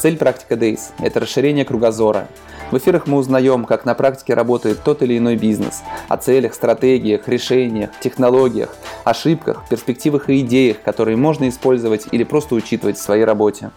[0.00, 2.28] Цель «Практика Days»– это расширение кругозора–
[2.70, 7.26] в эфирах мы узнаем, как на практике работает тот или иной бизнес, о целях, стратегиях,
[7.26, 13.70] решениях, технологиях, ошибках, перспективах и идеях, которые можно использовать или просто учитывать в своей работе.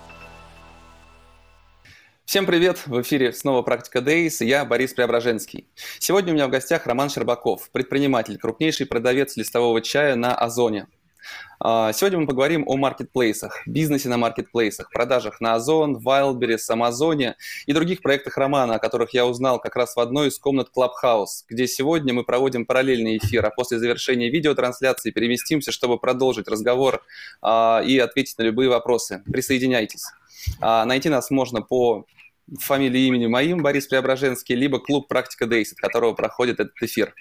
[2.25, 2.85] Всем привет!
[2.85, 5.69] В эфире снова «Практика Days» и я Борис Преображенский.
[5.99, 10.87] Сегодня у меня в гостях Роман Щербаков, предприниматель, крупнейший продавец листового чая на Озоне.
[11.59, 17.35] А, сегодня мы поговорим о маркетплейсах, бизнесе на маркетплейсах, продажах на Озон, Wildberries, Амазоне
[17.65, 21.45] и других проектах Романа, о которых я узнал как раз в одной из комнат Clubhouse,
[21.47, 27.03] где сегодня мы проводим параллельный эфир, а после завершения видеотрансляции переместимся, чтобы продолжить разговор
[27.41, 29.21] а, и ответить на любые вопросы.
[29.31, 30.05] Присоединяйтесь.
[30.59, 32.05] А, найти нас можно по
[32.59, 37.13] фамилией имени моим, Борис Преображенский, либо клуб «Практика Дейс», от которого проходит этот эфир.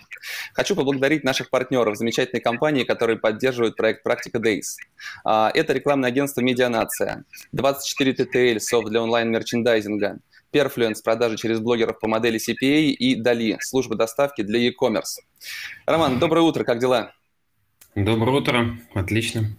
[0.54, 4.76] Хочу поблагодарить наших партнеров, замечательной компании, которые поддерживают проект «Практика Дейс».
[5.24, 10.18] А, это рекламное агентство «Медианация», 24 TTL, софт для онлайн-мерчендайзинга,
[10.52, 15.20] Perfluence, продажи через блогеров по модели CPA и Дали, служба доставки для e-commerce.
[15.86, 17.12] Роман, доброе утро, как дела?
[17.94, 19.56] Доброе утро, отлично.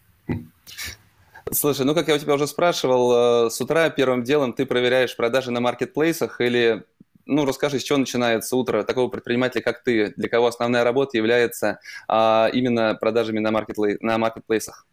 [1.53, 5.15] Слушай, ну как я у тебя уже спрашивал, э, с утра первым делом ты проверяешь
[5.15, 6.85] продажи на маркетплейсах или
[7.25, 11.79] ну, расскажи, с чего начинается утро такого предпринимателя, как ты, для кого основная работа является
[12.07, 14.85] а, именно продажами на, маркетплей, на маркетплейсах?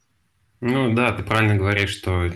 [0.60, 2.30] Ну да, ты правильно говоришь, что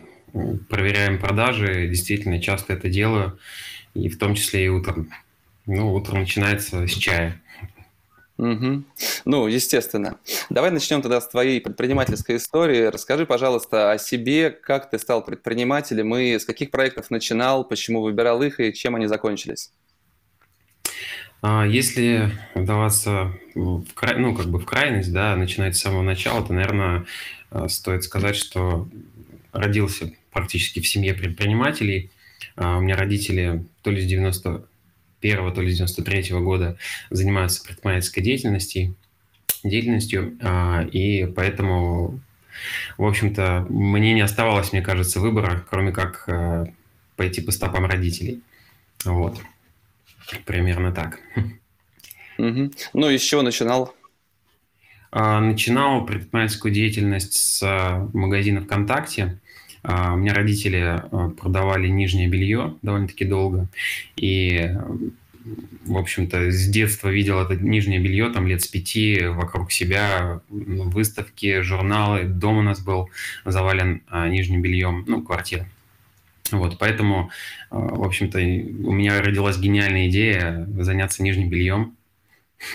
[0.68, 3.38] проверяем продажи, действительно часто это делаю,
[3.94, 5.10] и в том числе и утром.
[5.66, 7.40] Ну, утро начинается с чая.
[8.38, 8.84] Угу.
[9.25, 10.19] Ну, естественно.
[10.50, 12.84] Давай начнем тогда с твоей предпринимательской истории.
[12.84, 18.42] Расскажи, пожалуйста, о себе, как ты стал предпринимателем и с каких проектов начинал, почему выбирал
[18.42, 19.70] их и чем они закончились.
[21.42, 26.45] А, если вдаваться в, край, ну, как бы в крайность, да, начинать с самого начала,
[26.45, 27.05] то, наверное,
[27.51, 28.89] а, стоит сказать, что
[29.52, 32.11] родился практически в семье предпринимателей.
[32.56, 34.64] А, у меня родители то ли с 90
[35.22, 36.77] 91 то ли 93 -го года
[37.10, 38.94] занимаются предпринимательской деятельностью,
[39.64, 42.20] деятельностью, а, и поэтому,
[42.98, 46.66] в общем-то, мне не оставалось, мне кажется, выбора, кроме как а,
[47.16, 48.42] пойти по стопам родителей.
[49.05, 49.40] Вот.
[50.46, 51.18] Примерно так.
[52.38, 52.70] Угу.
[52.94, 53.94] Ну, и с чего начинал?
[55.11, 59.38] А, начинал предпринимательскую деятельность с магазина ВКонтакте.
[59.82, 63.68] А, у меня родители а, продавали нижнее белье довольно-таки долго,
[64.16, 64.70] и
[65.86, 70.88] в общем-то, с детства видел это нижнее белье, там лет с пяти вокруг себя, ну,
[70.88, 73.10] выставки, журналы, дом у нас был
[73.44, 75.68] завален а, нижним бельем, ну, квартира.
[76.52, 77.30] Вот, поэтому,
[77.70, 81.96] в общем-то, у меня родилась гениальная идея заняться нижним бельем.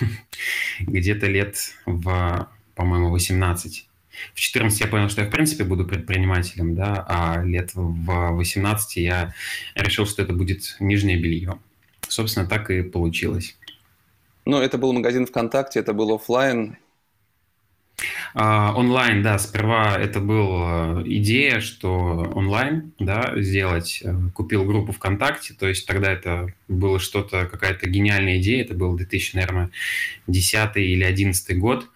[0.80, 3.87] Где-то лет в, по-моему, 18
[4.34, 8.96] в 14 я понял, что я в принципе буду предпринимателем, да, а лет в 18
[8.96, 9.34] я
[9.74, 11.58] решил, что это будет нижнее белье.
[12.08, 13.56] Собственно, так и получилось.
[14.44, 16.78] Ну, это был магазин ВКонтакте, это был офлайн.
[18.34, 24.00] Uh, онлайн, да, сперва это была идея, что онлайн, да, сделать.
[24.04, 28.94] Э, купил группу ВКонтакте, то есть тогда это было что-то, какая-то гениальная идея, это был
[28.94, 29.70] 2000, наверное,
[30.28, 31.88] 10 или 11 год.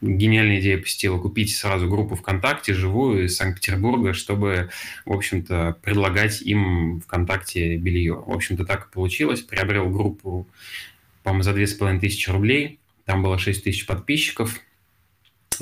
[0.00, 4.70] Гениальная идея посетила купить сразу группу ВКонтакте живую из Санкт-Петербурга, чтобы,
[5.04, 8.14] в общем-то, предлагать им ВКонтакте белье.
[8.14, 9.42] В общем-то, так и получилось.
[9.42, 10.48] Приобрел группу,
[11.22, 12.80] по-моему, за 2500 рублей.
[13.04, 14.60] Там было 6 тысяч подписчиков.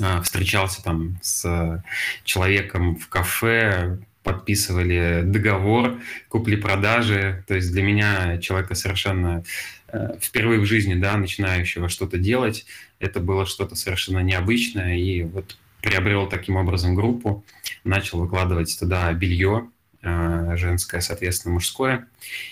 [0.01, 1.83] А, встречался там с
[2.23, 7.43] человеком в кафе, подписывали договор купли-продажи.
[7.47, 9.43] То есть для меня, человека совершенно
[9.87, 12.65] э, впервые в жизни, да, начинающего что-то делать,
[12.99, 14.97] это было что-то совершенно необычное.
[14.97, 17.43] И вот приобрел таким образом группу,
[17.83, 19.69] начал выкладывать туда белье,
[20.01, 22.07] э, женское, соответственно, мужское.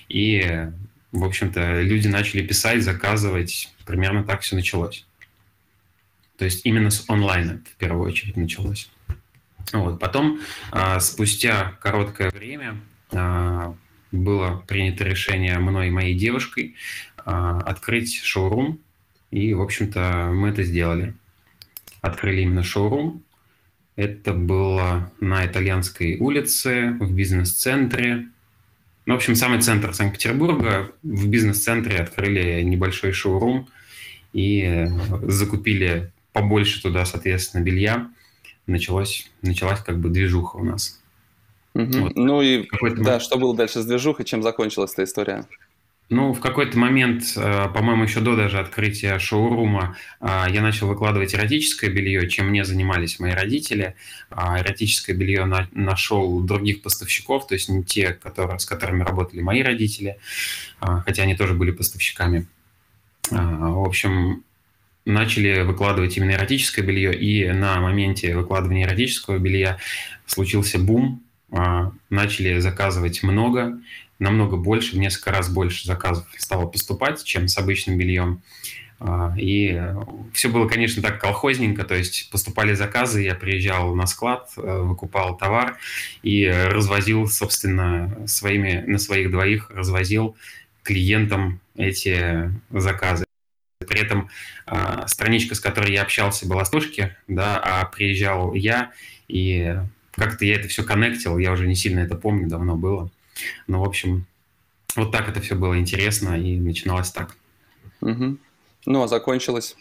[0.08, 0.70] И,
[1.12, 3.74] в общем-то, люди начали писать, заказывать.
[3.86, 5.06] Примерно так все началось.
[6.38, 8.90] То есть именно с онлайна в первую очередь началось.
[9.74, 10.00] Вот.
[10.00, 10.40] Потом,
[10.72, 12.80] а, спустя короткое время,
[13.12, 13.76] а,
[14.12, 16.76] было принято решение мной и моей девушкой
[17.26, 18.80] открыть шоурум,
[19.32, 21.14] и, в общем-то, мы это сделали.
[22.02, 23.24] Открыли именно шоурум.
[23.96, 28.28] Это было на Итальянской улице, в бизнес-центре.
[29.06, 30.92] Ну, в общем, самый центр Санкт-Петербурга.
[31.02, 33.68] В бизнес-центре открыли небольшой шоурум
[34.34, 34.88] и
[35.24, 38.12] закупили побольше туда, соответственно, белья,
[38.68, 41.02] началось, началась как бы движуха у нас.
[41.74, 42.00] Угу.
[42.00, 42.16] Вот.
[42.16, 43.22] Ну и да, момент...
[43.24, 45.46] что было дальше с движухой, чем закончилась эта история?
[46.10, 51.36] Ну, в какой-то момент, э, по-моему, еще до даже открытия шоурума, э, я начал выкладывать
[51.36, 53.96] эротическое белье, чем мне занимались мои родители.
[54.30, 59.62] А эротическое белье нашел других поставщиков, то есть не те, которые, с которыми работали мои
[59.62, 60.18] родители,
[60.80, 62.48] а, хотя они тоже были поставщиками.
[63.32, 64.44] А, в общем,
[65.04, 69.78] начали выкладывать именно эротическое белье, и на моменте выкладывания эротического белья
[70.26, 71.24] случился бум,
[72.10, 73.80] начали заказывать много,
[74.20, 78.42] намного больше, в несколько раз больше заказов стало поступать, чем с обычным бельем.
[79.00, 79.80] А, и
[80.34, 85.38] все было, конечно, так колхозненько, то есть поступали заказы, я приезжал на склад, э, выкупал
[85.38, 85.78] товар
[86.24, 90.36] и развозил, собственно, своими, на своих двоих развозил
[90.82, 93.26] клиентам эти заказы.
[93.88, 94.30] При этом
[94.66, 98.92] а, страничка, с которой я общался, была с тушки, да, а приезжал я,
[99.28, 99.78] и
[100.16, 103.12] как-то я это все коннектил, я уже не сильно это помню, давно было.
[103.68, 104.26] Ну, в общем,
[104.96, 107.36] вот так это все было интересно и начиналось так.
[108.02, 108.38] Угу.
[108.86, 109.76] Ну, а закончилось?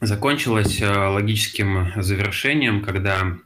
[0.00, 3.36] Закончилось э, логическим завершением, когда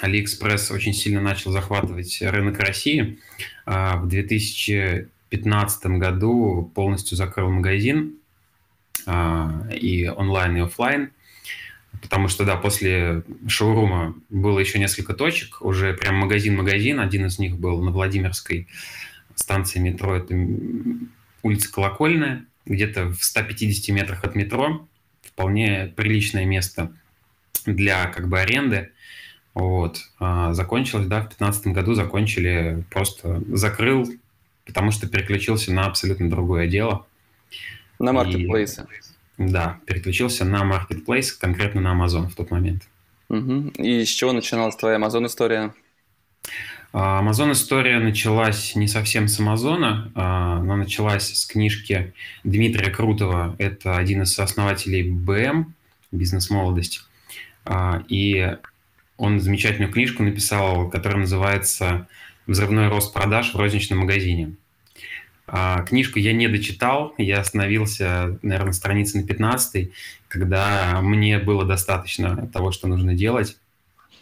[0.00, 3.18] AliExpress очень сильно начал захватывать рынок России.
[3.66, 8.14] Э, в 2015 году полностью закрыл магазин
[9.06, 11.10] э, и онлайн, и офлайн
[12.02, 17.56] потому что, да, после шоурума было еще несколько точек, уже прям магазин-магазин, один из них
[17.56, 18.68] был на Владимирской
[19.36, 20.34] станции метро, это
[21.42, 24.86] улица Колокольная, где-то в 150 метрах от метро,
[25.22, 26.92] вполне приличное место
[27.64, 28.90] для как бы аренды.
[29.54, 30.00] Вот.
[30.18, 34.12] А закончилось, да, в 2015 году закончили, просто закрыл,
[34.66, 37.06] потому что переключился на абсолютно другое дело.
[37.98, 38.82] На маркетплейсы.
[38.82, 39.11] И...
[39.48, 42.82] Да, переключился на Marketplace, конкретно на Amazon в тот момент.
[43.28, 43.72] Угу.
[43.78, 45.72] И с чего начиналась твоя Amazon история?
[46.92, 52.12] А, Amazon история началась не совсем с Амазона, она началась с книжки
[52.44, 53.56] Дмитрия Крутого.
[53.58, 55.74] Это один из основателей БМ,
[56.10, 57.06] «Бизнес-молодость».
[57.64, 58.56] А, и
[59.16, 62.08] он замечательную книжку написал, которая называется
[62.46, 64.54] «Взрывной рост продаж в розничном магазине».
[65.46, 69.90] А, книжку я не дочитал, я остановился, наверное, на странице на 15,
[70.28, 73.58] когда мне было достаточно того, что нужно делать.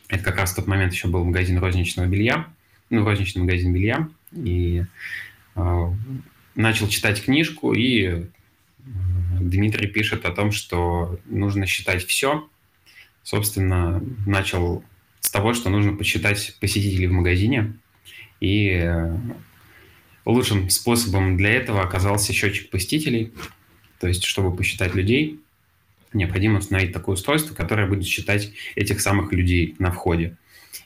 [0.09, 2.49] Это как раз в тот момент еще был магазин розничного белья,
[2.89, 4.85] ну, розничный магазин белья, и
[5.55, 5.87] э,
[6.57, 8.27] начал читать книжку, и
[9.41, 12.49] Дмитрий пишет о том, что нужно считать все.
[13.23, 14.83] Собственно, начал
[15.21, 17.75] с того, что нужно посчитать посетителей в магазине,
[18.41, 18.93] и
[20.25, 23.33] Лучшим способом для этого оказался счетчик посетителей.
[23.99, 25.41] То есть, чтобы посчитать людей,
[26.13, 30.37] необходимо установить такое устройство, которое будет считать этих самых людей на входе.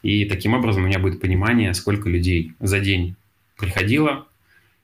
[0.02, 3.16] И таким образом у меня будет понимание, сколько людей за день
[3.56, 4.26] приходило,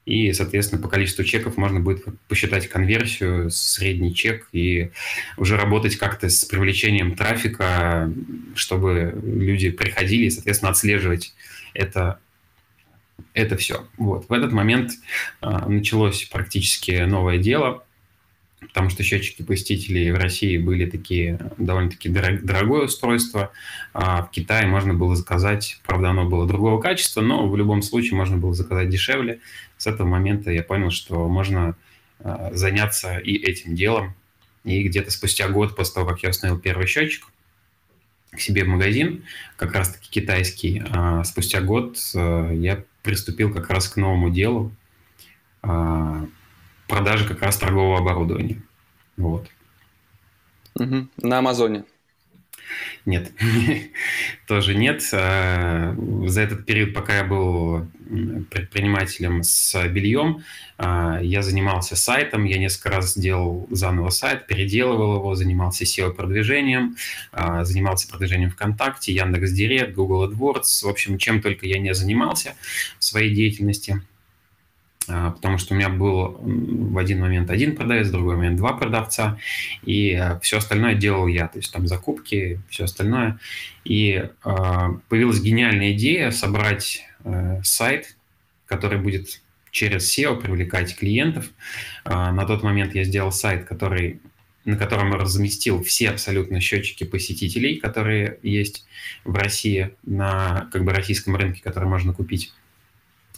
[0.05, 4.89] и, соответственно, по количеству чеков можно будет посчитать конверсию, средний чек и
[5.37, 8.11] уже работать как-то с привлечением трафика,
[8.55, 11.35] чтобы люди приходили и, соответственно, отслеживать
[11.73, 12.19] это
[13.33, 13.87] это все.
[13.97, 14.29] Вот.
[14.29, 14.91] В этот момент
[15.41, 17.83] а, началось практически новое дело,
[18.59, 23.51] потому что счетчики посетителей в России были такие довольно-таки дорогое устройство.
[23.93, 28.17] А в Китае можно было заказать, правда, оно было другого качества, но в любом случае
[28.17, 29.39] можно было заказать дешевле.
[29.77, 31.75] С этого момента я понял, что можно
[32.19, 34.15] а, заняться и этим делом.
[34.63, 37.25] И где-то спустя год после того, как я установил первый счетчик,
[38.31, 39.25] к себе в магазин,
[39.57, 40.83] как раз-таки китайский.
[40.89, 44.71] А спустя год а, я приступил как раз к новому делу
[45.61, 46.25] а,
[46.87, 48.61] продажи как раз торгового оборудования.
[49.17, 49.47] Вот.
[50.75, 51.07] Угу.
[51.17, 51.85] На Амазоне?
[53.05, 53.31] Нет,
[54.47, 55.03] тоже нет.
[55.13, 57.87] А, за этот период, пока я был
[58.49, 60.43] предпринимателем с бельем,
[60.77, 66.95] а, я занимался сайтом, я несколько раз делал заново сайт, переделывал его, занимался SEO-продвижением,
[67.31, 72.55] а, занимался продвижением ВКонтакте, Яндекс.Директ, Google AdWords, в общем, чем только я не занимался
[72.99, 74.01] в своей деятельности–
[75.35, 79.37] потому что у меня был в один момент один продавец, в другой момент два продавца,
[79.83, 83.39] и а, все остальное делал я, то есть там закупки, все остальное.
[83.83, 84.29] И э,
[85.09, 88.15] появилась гениальная идея собрать э, сайт,
[88.65, 89.41] который будет
[89.71, 91.45] через SEO привлекать клиентов.
[92.05, 94.19] На тот момент я сделал сайт, который
[94.65, 98.85] на котором разместил все абсолютно счетчики посетителей, которые есть
[99.23, 102.53] в России на как бы российском рынке, которые можно купить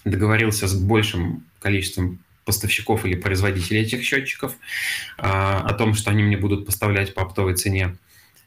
[0.05, 4.55] договорился с большим количеством поставщиков или производителей этих счетчиков
[5.17, 7.95] о том, что они мне будут поставлять по оптовой цене.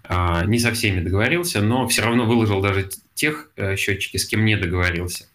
[0.09, 4.57] Не со всеми договорился, но все равно выложил даже тех э, счетчики, с кем не
[4.57, 5.27] договорился.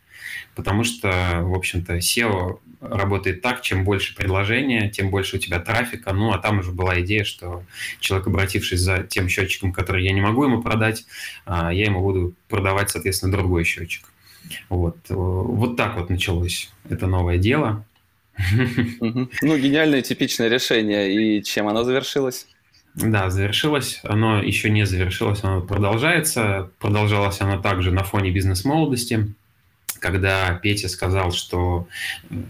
[0.56, 6.14] Потому что, в общем-то, SEO работает так, чем больше предложения, тем больше у тебя трафика.
[6.14, 7.64] Ну, а там уже была идея, что
[8.00, 11.06] человек, обратившись за тем счетчиком, который я не могу ему продать,
[11.46, 14.11] а, я ему буду продавать, соответственно, другой счетчик.
[14.70, 17.86] Вот, вот так вот началось это новое дело.
[19.42, 21.38] Ну, гениальное типичное решение.
[21.38, 22.48] И чем оно завершилось?
[22.96, 24.00] Да, завершилось.
[24.04, 26.70] Оно еще не завершилось, оно продолжается.
[26.80, 29.34] Продолжалось оно также на фоне бизнес-молодости
[30.02, 31.88] когда Петя сказал, что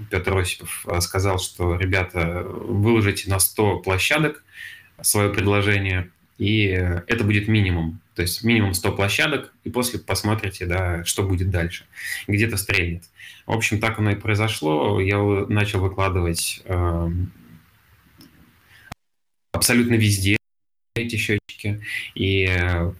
[0.09, 4.43] Петр Осипов э, сказал, что ребята, выложите на 100 площадок
[5.01, 6.67] свое предложение, и
[7.07, 7.99] это будет минимум.
[8.15, 11.85] То есть минимум 100 площадок, и после посмотрите, да, что будет дальше.
[12.27, 13.03] Где-то стрельнет.
[13.45, 14.99] В общем, так оно и произошло.
[14.99, 17.09] Я начал выкладывать э,
[19.53, 20.37] абсолютно везде
[20.95, 21.81] эти счетчики,
[22.15, 22.91] и э,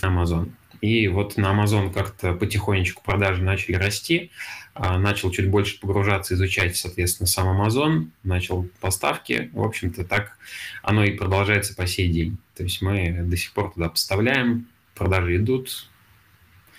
[0.00, 0.52] Amazon.
[0.80, 4.30] И вот на Amazon как-то потихонечку продажи начали расти,
[4.78, 9.50] начал чуть больше погружаться, изучать, соответственно, сам Amazon, начал поставки.
[9.52, 10.38] В общем-то, так
[10.82, 12.38] оно и продолжается по сей день.
[12.56, 15.88] То есть мы до сих пор туда поставляем, продажи идут.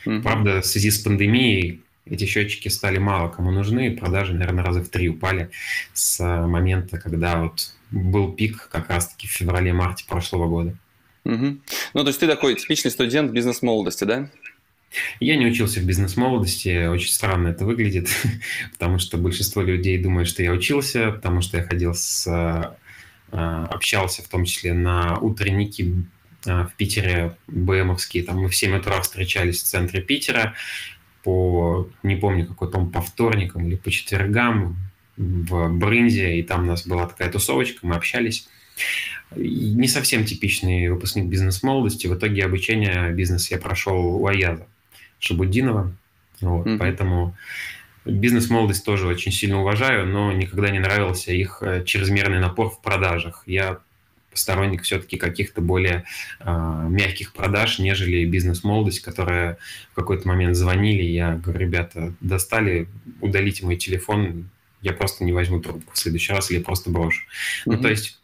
[0.05, 0.21] Mm-hmm.
[0.21, 4.89] Правда, в связи с пандемией эти счетчики стали мало кому нужны, продажи, наверное, раза в
[4.89, 5.51] три упали
[5.93, 10.75] с момента, когда вот был пик как раз-таки в феврале-марте прошлого года.
[11.25, 11.57] Угу.
[11.93, 14.29] Ну, то есть ты такой типичный студент бизнес-молодости, да?
[15.19, 18.09] Я не учился в бизнес-молодости, очень странно это выглядит,
[18.73, 22.75] потому что большинство людей думают, что я учился, потому что я ходил с...
[23.31, 25.93] А, общался в том числе на утренники
[26.47, 30.55] а, в Питере, БМовские, там мы в 7 утра встречались в центре Питера
[31.23, 34.77] по, не помню, какой там, по вторникам или по четвергам
[35.15, 38.47] в Брынзе, и там у нас была такая тусовочка, мы общались.
[39.35, 42.07] Не совсем типичный выпускник бизнес-молодости.
[42.07, 44.65] В итоге обучение бизнес я прошел у Аяза
[45.19, 45.93] Шабуддинова.
[46.41, 46.77] Вот, mm-hmm.
[46.77, 47.35] Поэтому
[48.05, 53.43] бизнес-молодость тоже очень сильно уважаю, но никогда не нравился их э, чрезмерный напор в продажах.
[53.45, 53.79] Я
[54.33, 56.05] сторонник все-таки каких-то более
[56.39, 59.57] э, мягких продаж, нежели бизнес-молодость, которая
[59.91, 62.87] в какой-то момент звонили, я говорю, ребята, достали,
[63.21, 64.49] удалите мой телефон,
[64.81, 67.21] я просто не возьму трубку в следующий раз или просто брошу.
[67.21, 67.73] Mm-hmm.
[67.73, 68.19] Ну, то есть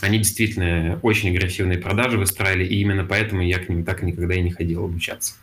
[0.00, 4.42] они действительно очень агрессивные продажи выстраивали, и именно поэтому я к ним так никогда и
[4.42, 5.34] не ходил обучаться.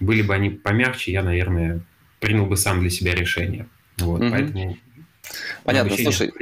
[0.00, 1.80] Были бы они помягче, я, наверное,
[2.20, 3.66] принял бы сам для себя решение.
[3.98, 4.30] Вот, угу.
[4.30, 4.76] поэтому
[5.64, 5.96] Понятно.
[5.96, 6.32] Слушай,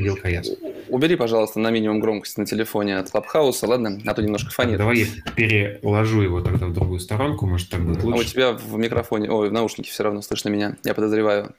[0.88, 4.00] убери, пожалуйста, на минимум громкость на телефоне от Клабхауса, ладно?
[4.06, 4.78] А то немножко фонит.
[4.78, 8.18] Давай я переложу его тогда в другую сторонку, может, так будет лучше.
[8.18, 11.54] А у тебя в микрофоне, ой, в наушнике все равно слышно меня, я подозреваю.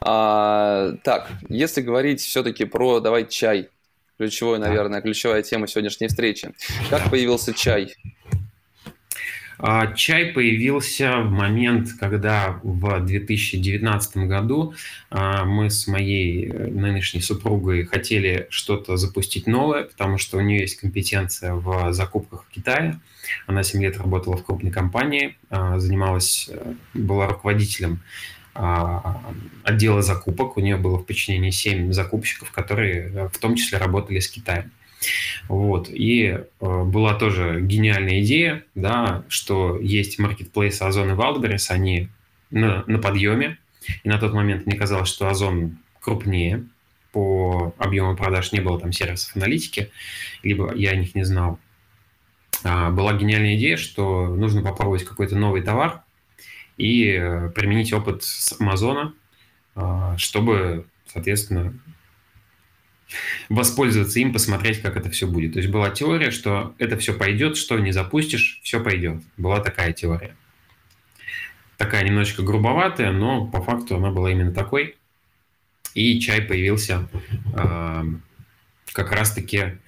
[0.00, 3.68] А, так, если говорить все-таки про, давай, чай,
[4.18, 6.52] ключевой, наверное, ключевая тема сегодняшней встречи.
[6.90, 7.94] Как появился чай?
[9.64, 14.74] А, чай появился в момент, когда в 2019 году
[15.08, 20.62] а, мы с моей э, нынешней супругой хотели что-то запустить новое, потому что у нее
[20.62, 22.98] есть компетенция в закупках в Китае.
[23.46, 28.00] Она 7 лет работала в крупной компании, а, занималась, э, была руководителем
[28.54, 30.56] отдела закупок.
[30.56, 34.70] У нее было в подчинении 7 закупщиков, которые э, в том числе работали с Китаем.
[35.48, 35.88] Вот.
[35.88, 42.08] И э, была тоже гениальная идея, да, что есть маркетплейсы Озон и Wildberries, они
[42.50, 43.58] на, на подъеме.
[44.04, 46.64] И на тот момент мне казалось, что Озон крупнее
[47.12, 49.90] по объему продаж, не было там сервисов аналитики,
[50.42, 51.58] либо я о них не знал.
[52.64, 56.01] А, была гениальная идея, что нужно попробовать какой-то новый товар,
[56.76, 59.14] и э, применить опыт с Амазона,
[59.74, 61.74] а, чтобы, соответственно,
[63.48, 65.54] воспользоваться им, посмотреть, как это все будет.
[65.54, 69.22] То есть была теория, что это все пойдет, что не запустишь, все пойдет.
[69.36, 70.36] Была такая теория.
[71.76, 74.96] Такая немножечко грубоватая, но по факту она была именно такой.
[75.94, 77.08] И чай появился
[77.54, 78.04] э,
[78.92, 79.78] как раз-таки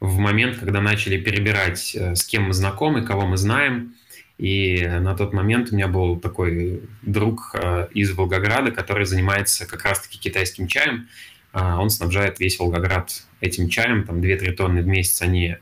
[0.00, 3.94] в момент, когда начали перебирать, э, с кем мы знакомы, кого мы знаем,
[4.38, 9.84] и на тот момент у меня был такой друг э, из Волгограда, который занимается как
[9.84, 11.08] раз-таки китайским чаем.
[11.52, 14.04] А, он снабжает весь Волгоград этим чаем.
[14.04, 15.56] Там 2-3 тонны в месяц они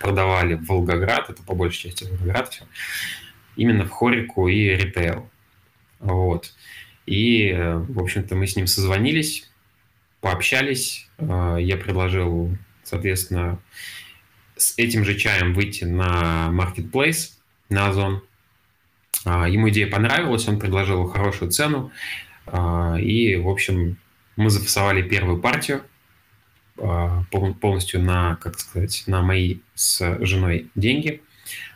[0.00, 1.30] продавали в Волгоград.
[1.30, 2.64] Это по большей части Волгоград все.
[3.56, 5.28] Именно в хорику и ритейл.
[6.00, 6.54] Вот.
[7.06, 9.50] И, в общем-то, мы с ним созвонились,
[10.20, 11.08] пообщались.
[11.18, 13.60] Э, я предложил, соответственно,
[14.56, 17.30] с этим же чаем выйти на Marketplace–
[17.68, 18.22] на Озон.
[19.24, 21.90] А, ему идея понравилась, он предложил хорошую цену,
[22.46, 23.98] а, и, в общем,
[24.36, 25.82] Мы зафасовали первую партию
[26.80, 27.24] а,
[27.60, 31.22] полностью на, как сказать, на мои с женой деньги.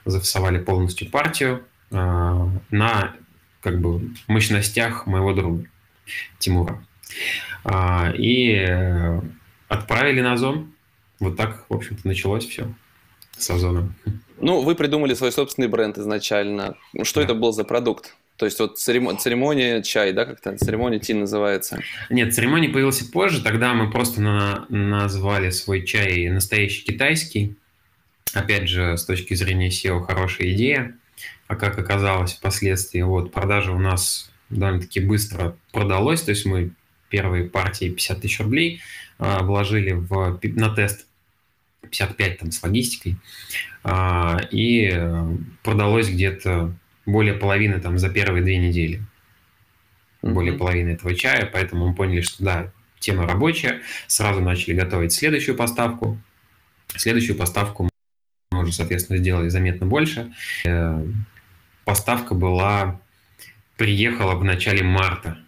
[0.05, 3.15] Зафасовали полностью партию на
[3.61, 5.65] как бы мощностях моего друга
[6.39, 6.85] Тимура.
[8.19, 9.21] И э,
[9.69, 10.73] отправили на Озон.
[11.21, 12.73] Вот так, в общем-то, началось все
[13.43, 13.95] с Озоном.
[14.41, 16.77] Ну, вы придумали свой собственный бренд изначально.
[17.03, 17.27] Что да.
[17.27, 18.17] это был за продукт?
[18.37, 21.81] То есть вот церемония чай, да, как-то церемония ти называется?
[22.11, 23.41] Нет, церемония появился позже.
[23.41, 27.57] Тогда мы просто на, назвали свой чай настоящий китайский.
[28.35, 30.97] Опять же, с точки зрения SEO хорошая идея.
[31.47, 36.23] А как оказалось впоследствии, вот продажа у нас довольно-таки быстро продалось.
[36.23, 36.73] То есть мы
[37.11, 38.81] первые партии 50 тысяч рублей
[39.19, 41.07] а, вложили в, на тест
[41.93, 43.17] 55 там с логистикой.
[43.85, 46.75] А, и э, продалось где-то
[47.07, 49.03] более половины там за первые две недели.
[50.23, 53.83] Более половины этого чая, поэтому мы поняли, что да, тема рабочая.
[54.07, 56.19] Сразу начали готовить следующую поставку.
[56.97, 57.89] Следующую поставку
[58.51, 60.33] мы уже, соответственно, сделали заметно больше.
[60.65, 61.05] Э,
[61.85, 63.01] поставка была,
[63.77, 65.39] приехала в начале марта.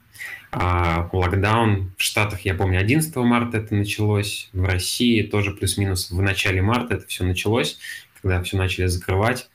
[0.57, 4.51] А локдаун в Штатах, я помню, 11 марта это началось.
[4.53, 7.77] В России тоже плюс-минус в начале марта это все началось,
[8.23, 9.51] когда все начали закрывать.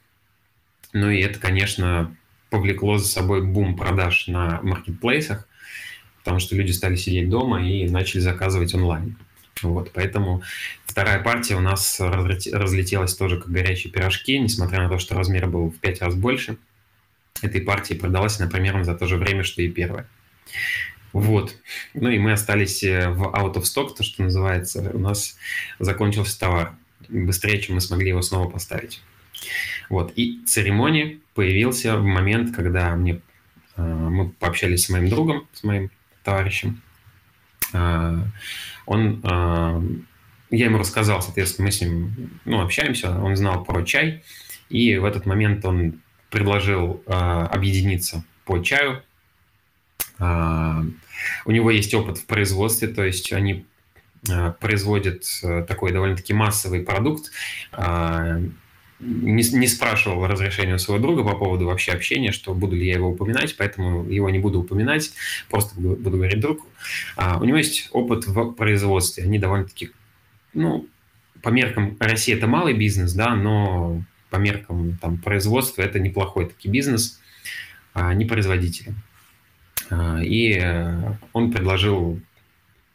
[0.92, 2.14] Ну и это, конечно,
[2.50, 5.48] повлекло за собой бум продаж на маркетплейсах,
[6.18, 9.16] потому что люди стали сидеть дома и начали заказывать онлайн.
[9.62, 10.42] Вот, поэтому
[10.86, 15.70] вторая партия у нас разлетелась тоже как горячие пирожки, несмотря на то, что размер был
[15.70, 16.58] в пять раз больше.
[17.42, 20.06] Этой партии продалась она примерно за то же время, что и первая.
[21.14, 21.56] Вот.
[21.94, 24.92] Ну и мы остались э, в out of stock, то, что называется.
[24.94, 25.38] У нас
[25.80, 26.74] закончился товар
[27.08, 29.02] быстрее, чем мы смогли его снова поставить.
[29.90, 30.14] Вот.
[30.16, 33.22] И церемония появился в момент, когда мне,
[33.76, 35.90] э, мы пообщались с моим другом, с моим
[36.24, 36.82] товарищем.
[37.74, 38.20] Э,
[38.86, 39.82] он, э,
[40.52, 44.24] я ему рассказал, соответственно, мы с ним ну, общаемся, он знал про чай,
[44.70, 49.04] и в этот момент он предложил э, объединиться по чаю.
[50.20, 50.84] Э,
[51.46, 53.66] у него есть опыт в производстве, то есть они
[54.30, 57.32] э, производят э, такой довольно-таки массовый продукт,
[57.74, 58.42] э,
[59.00, 62.96] не, не спрашивал разрешения у своего друга по поводу вообще общения, что буду ли я
[62.96, 65.12] его упоминать, поэтому его не буду упоминать,
[65.50, 66.66] просто буду говорить другу.
[67.16, 69.92] А, у него есть опыт в производстве, они довольно-таки,
[70.54, 70.88] ну,
[71.42, 76.68] по меркам России это малый бизнес, да, но по меркам там, производства это неплохой таки
[76.68, 77.20] бизнес,
[77.94, 78.94] а, не производители.
[79.90, 82.20] А, и э, он предложил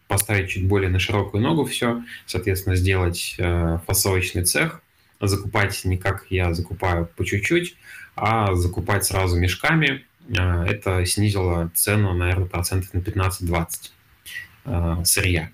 [0.09, 4.83] поставить чуть более на широкую ногу все, соответственно, сделать э, фасовочный цех,
[5.21, 7.77] закупать не как я закупаю по чуть-чуть,
[8.17, 10.05] а закупать сразу мешками.
[10.37, 13.67] А, это снизило цену, наверное, процентов на 15-20
[14.67, 15.51] а, сырья.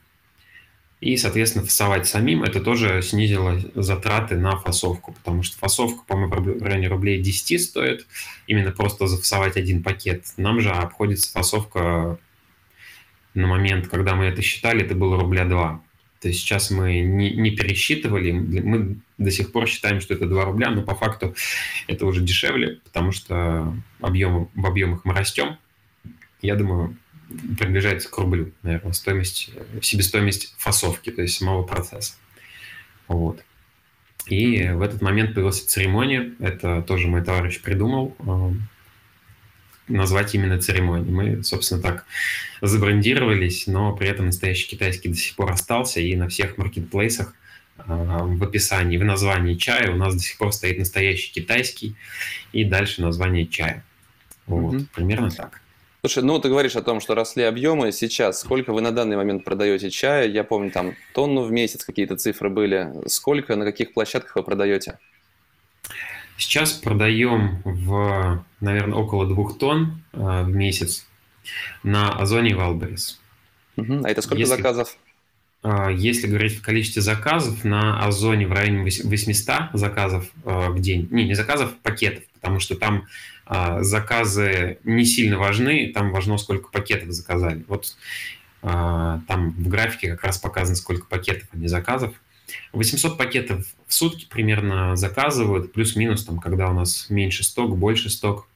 [1.00, 6.62] И, соответственно, фасовать самим это тоже снизило затраты на фасовку, потому что фасовка, по-моему, в
[6.62, 8.06] районе рублей 10 стоит,
[8.46, 10.26] именно просто зафасовать один пакет.
[10.36, 12.18] Нам же обходится фасовка
[13.32, 15.82] на момент, когда мы это считали, это было рубля 2.
[16.20, 20.44] То есть сейчас мы не, не пересчитывали, мы до сих пор считаем, что это 2
[20.44, 21.34] рубля, но по факту
[21.86, 25.56] это уже дешевле, потому что объем, в объемах мы растем.
[26.42, 26.94] Я думаю,
[27.58, 29.50] приближается к рублю, наверное, стоимость,
[29.82, 32.14] себестоимость фасовки, то есть самого процесса.
[33.08, 33.42] Вот.
[34.26, 38.16] И в этот момент появилась церемония, это тоже мой товарищ придумал,
[39.88, 41.10] назвать именно церемонию.
[41.10, 42.04] Мы, собственно, так
[42.60, 47.34] забрендировались, но при этом настоящий китайский до сих пор остался, и на всех маркетплейсах
[47.78, 51.96] а, в описании, в названии чая у нас до сих пор стоит настоящий китайский,
[52.52, 53.84] и дальше название чая.
[54.46, 54.86] Вот, mm-hmm.
[54.94, 55.60] примерно так.
[56.00, 57.92] Слушай, ну ты говоришь о том, что росли объемы.
[57.92, 60.26] Сейчас сколько вы на данный момент продаете чая?
[60.28, 62.90] Я помню, там тонну в месяц какие-то цифры были.
[63.06, 64.98] Сколько, на каких площадках вы продаете?
[66.38, 71.06] Сейчас продаем в, наверное, около двух тонн э, в месяц
[71.82, 73.20] на Озоне и Wildberries.
[73.76, 74.00] Угу.
[74.02, 74.96] А это сколько если, заказов?
[75.62, 81.08] Э, если говорить в количестве заказов, на Озоне в районе 800 заказов э, в день.
[81.10, 83.06] Не, не заказов, пакетов, потому что там
[83.80, 87.64] заказы не сильно важны, там важно, сколько пакетов заказали.
[87.66, 87.96] Вот
[88.60, 92.14] там в графике как раз показано, сколько пакетов, а не заказов.
[92.72, 98.46] 800 пакетов в сутки примерно заказывают, плюс-минус, там, когда у нас меньше сток, больше сток.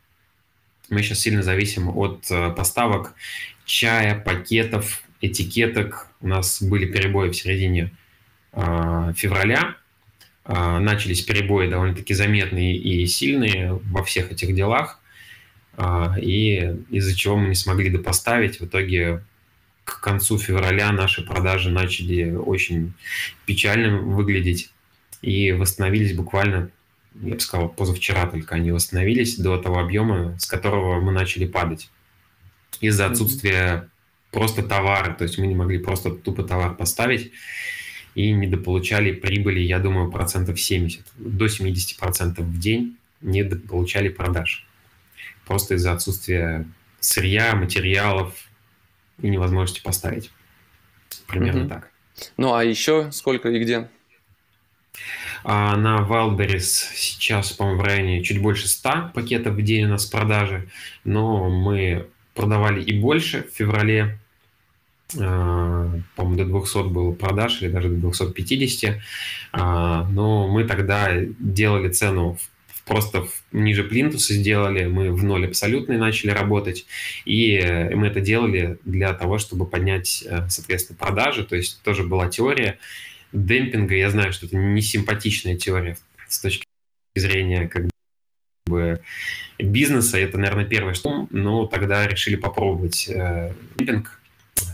[0.91, 3.15] Мы сейчас сильно зависим от э, поставок
[3.65, 6.09] чая, пакетов, этикеток.
[6.21, 7.91] У нас были перебои в середине
[8.53, 9.77] э, февраля.
[10.47, 15.01] Э, начались перебои довольно-таки заметные и сильные во всех этих делах.
[15.77, 18.61] Э, и из-за чего мы не смогли допоставить.
[18.61, 19.23] В итоге
[19.85, 22.93] к концу февраля наши продажи начали очень
[23.47, 24.71] печально выглядеть
[25.23, 26.71] и восстановились буквально,
[27.23, 31.91] я бы сказал, позавчера только они восстановились до того объема, с которого мы начали падать
[32.81, 33.89] из-за отсутствия
[34.31, 37.33] просто товара, то есть мы не могли просто тупо товар поставить
[38.15, 44.67] и недополучали прибыли, я думаю, процентов 70, до 70 процентов в день не получали продаж.
[45.47, 46.67] Просто из-за отсутствия
[47.01, 48.35] сырья, материалов
[49.21, 50.31] и невозможности поставить.
[51.27, 51.69] Примерно mm-hmm.
[51.69, 51.91] так.
[52.37, 53.89] Ну а еще сколько и где?
[55.43, 60.07] А на Wildberries сейчас, по-моему, в районе чуть больше 100 пакетов в день у нас
[60.07, 60.69] продажи,
[61.05, 64.19] но мы продавали и больше в феврале.
[65.19, 68.99] А, по-моему, до 200 было продаж или даже до 250.
[69.53, 72.39] А, но мы тогда делали цену
[72.85, 76.87] просто ниже плинтуса сделали, мы в ноль абсолютный начали работать,
[77.25, 82.05] и э, мы это делали для того, чтобы поднять, э, соответственно, продажи, то есть тоже
[82.05, 82.79] была теория
[83.33, 85.97] демпинга, я знаю, что это не симпатичная теория
[86.29, 86.65] с точки
[87.17, 87.89] зрения как
[88.67, 89.01] бы
[89.59, 94.21] бизнеса, это, наверное, первое, что, но тогда решили попробовать э, демпинг,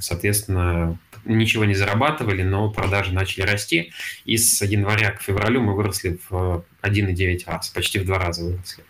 [0.00, 3.92] соответственно, ничего не зарабатывали, но продажи начали расти,
[4.24, 8.84] и с января к февралю мы выросли в 1,9 раз, почти в два раза выросли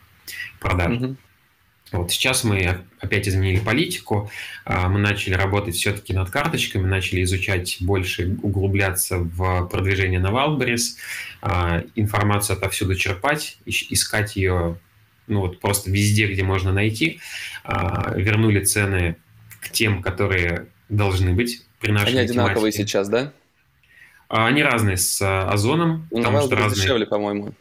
[0.60, 1.00] продажи.
[1.00, 1.16] Mm-hmm.
[1.92, 4.30] Вот сейчас мы опять изменили политику,
[4.64, 10.96] а, мы начали работать все-таки над карточками, начали изучать больше, углубляться в продвижение на Wildberries,
[11.42, 14.78] а, информацию отовсюду черпать, искать ее
[15.26, 17.20] ну вот просто везде, где можно найти.
[17.64, 19.16] А, вернули цены
[19.60, 23.32] к тем, которые должны быть при нашей Они одинаковые сейчас, да?
[24.28, 26.82] Они разные с Озоном, ну, потому что разные.
[26.82, 27.54] дешевле, по-моему.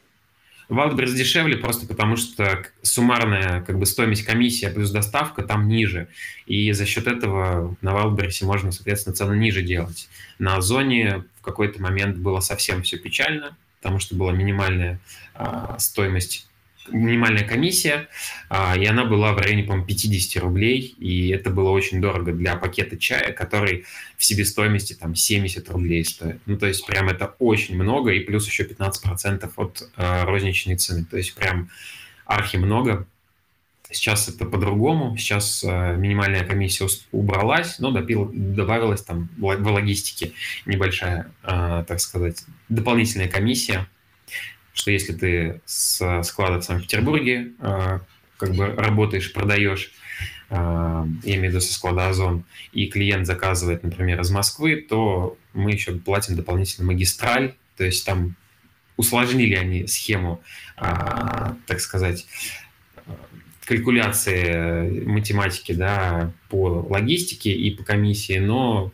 [0.70, 6.10] Wildberries дешевле просто потому, что суммарная как бы, стоимость комиссии плюс доставка там ниже.
[6.46, 10.08] И за счет этого на Wildberries можно, соответственно, цены ниже делать.
[10.38, 15.00] На Озоне в какой-то момент было совсем все печально, потому что была минимальная
[15.34, 16.49] а, стоимость
[16.88, 18.08] минимальная комиссия,
[18.50, 22.56] а, и она была в районе, по-моему, 50 рублей, и это было очень дорого для
[22.56, 23.86] пакета чая, который
[24.18, 26.40] в себестоимости там 70 рублей стоит.
[26.46, 31.06] Ну, то есть прям это очень много, и плюс еще 15% от э, розничной цены.
[31.06, 31.70] То есть прям
[32.26, 33.06] архи много.
[33.92, 35.18] Сейчас это по-другому.
[35.18, 40.34] Сейчас э, минимальная комиссия убралась, но допил, добавилась там в логистике
[40.66, 43.88] небольшая, э, так сказать, дополнительная комиссия
[44.74, 48.00] что если ты с склада в Санкт-Петербурге э,
[48.38, 49.92] как бы работаешь, продаешь,
[50.50, 55.38] э, я имею в виду со склада Озон, и клиент заказывает, например, из Москвы, то
[55.54, 58.36] мы еще платим дополнительно магистраль, то есть там
[58.98, 60.42] усложнили они схему,
[60.78, 60.84] э,
[61.66, 62.28] так сказать,
[63.70, 68.92] калькуляции математики да, по логистике и по комиссии, но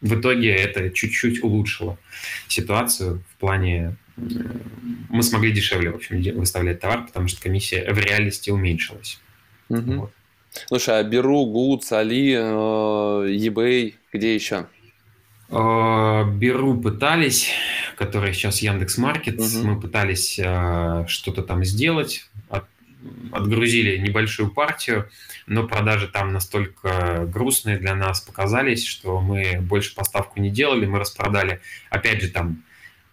[0.00, 1.98] в итоге это чуть-чуть улучшило
[2.46, 3.96] ситуацию в плане
[5.08, 9.20] мы смогли дешевле, в общем, выставлять товар, потому что комиссия в реальности уменьшилась.
[9.68, 9.92] Угу.
[9.92, 10.12] Вот.
[10.66, 14.66] Слушай, а Беру, Гудс, Али, э, eBay, где еще?
[15.50, 17.50] Э, Беру пытались,
[17.96, 19.66] который сейчас Яндекс Маркет, угу.
[19.66, 22.64] мы пытались э, что-то там сделать, от,
[23.32, 25.08] отгрузили небольшую партию,
[25.46, 30.98] но продажи там настолько грустные для нас показались, что мы больше поставку не делали, мы
[30.98, 32.62] распродали, опять же, там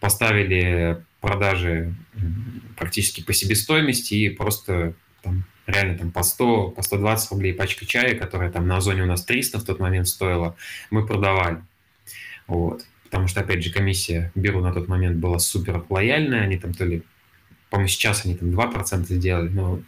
[0.05, 1.95] поставили продажи
[2.77, 8.13] практически по себестоимости и просто там, реально там по 100, по 120 рублей пачка чая,
[8.13, 10.55] которая там на Озоне у нас 300 в тот момент стоила,
[10.91, 11.63] мы продавали.
[12.45, 12.85] Вот.
[13.05, 16.85] Потому что, опять же, комиссия Беру на тот момент была супер лояльная, они там то
[16.85, 17.01] ли,
[17.71, 19.79] по-моему, сейчас они там 2% сделали, но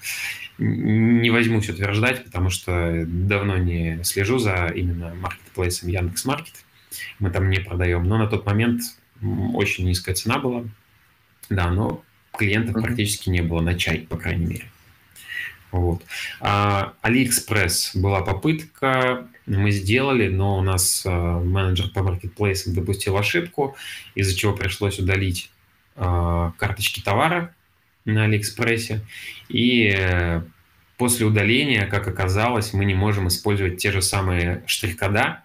[0.58, 6.56] не возьмусь утверждать, потому что давно не слежу за именно маркетплейсом Яндекс.Маркет,
[7.20, 8.82] мы там не продаем, но на тот момент
[9.22, 10.66] очень низкая цена была,
[11.50, 12.82] да, но клиентов mm-hmm.
[12.82, 14.66] практически не было на чай, по крайней мере.
[15.72, 16.04] Вот.
[16.40, 23.76] А, AliExpress была попытка, мы сделали, но у нас а, менеджер по маркетплейсам допустил ошибку,
[24.16, 25.52] из-за чего пришлось удалить
[25.96, 27.54] а, карточки товара
[28.06, 29.02] на Алиэкспрессе.
[29.50, 30.42] И э,
[30.98, 35.44] после удаления, как оказалось, мы не можем использовать те же самые штрих-кода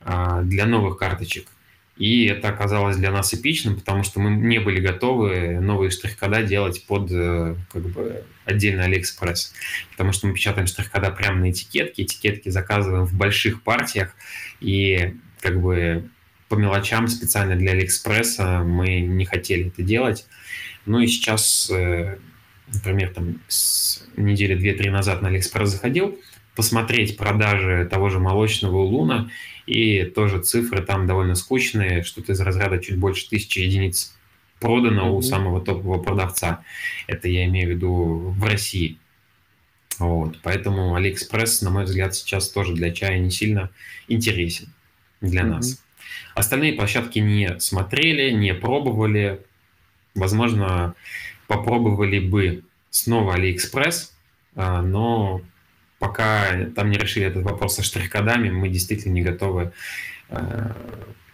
[0.00, 1.48] а, для новых карточек.
[1.96, 6.84] И это оказалось для нас критичным, потому что мы не были готовы новые штрих-кода делать
[6.86, 9.54] под э, как бы, отдельно Алиэкспресс.
[9.92, 14.14] Потому что мы печатаем штрих-кода прямо на этикетке, этикетки заказываем в больших партиях,
[14.60, 16.10] и как бы
[16.48, 20.26] по мелочам специально для Алиэкспресса мы не хотели это делать.
[20.84, 22.18] Ну и сейчас, э,
[22.72, 23.40] например, там
[24.16, 26.18] недели две-три назад на Алиэкспресс заходил,
[26.54, 29.30] посмотреть продажи того же молочного улуна,
[29.66, 34.16] и тоже цифры там довольно скучные, что-то из разряда чуть больше тысячи единиц
[34.60, 35.16] продано mm-hmm.
[35.16, 36.62] у самого топового продавца.
[37.06, 38.98] Это я имею в виду в России.
[39.98, 40.38] Вот.
[40.42, 43.70] Поэтому Алиэкспресс, на мой взгляд, сейчас тоже для чая не сильно
[44.08, 44.72] интересен
[45.20, 45.46] для mm-hmm.
[45.46, 45.82] нас.
[46.34, 49.40] Остальные площадки не смотрели, не пробовали.
[50.14, 50.94] Возможно,
[51.46, 54.14] попробовали бы снова Алиэкспресс,
[54.54, 55.42] а, но
[55.98, 59.72] пока там не решили этот вопрос со штрих-кодами, мы действительно не готовы
[60.28, 60.76] а,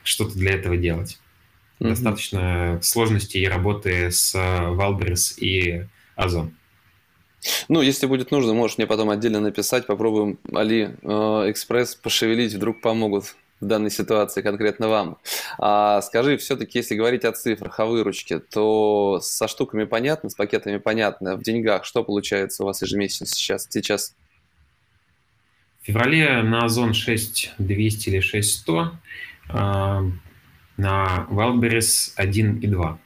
[0.02, 1.18] что-то для этого делать.
[1.80, 1.88] Mm-hmm.
[1.88, 6.54] Достаточно сложностей и работы с Wildberries и Озон.
[7.68, 11.08] Ну, если будет нужно, можешь мне потом отдельно написать, попробуем Али э,
[11.50, 15.18] Экспресс пошевелить, вдруг помогут в данной ситуации конкретно вам.
[15.58, 20.78] А скажи, все-таки, если говорить о цифрах, о выручке, то со штуками понятно, с пакетами
[20.78, 21.36] понятно.
[21.36, 23.68] В деньгах что получается у вас ежемесячно сейчас?
[23.70, 24.14] сейчас?
[25.82, 28.92] В феврале на Озон 6200 или 6100,
[29.48, 30.02] а,
[30.76, 32.98] на Wildberries 1,2.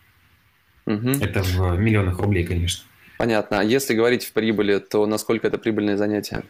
[0.86, 1.08] Угу.
[1.22, 2.84] Это в миллионах рублей, конечно.
[3.16, 3.60] Понятно.
[3.60, 6.42] А если говорить в прибыли, то насколько это прибыльное занятие?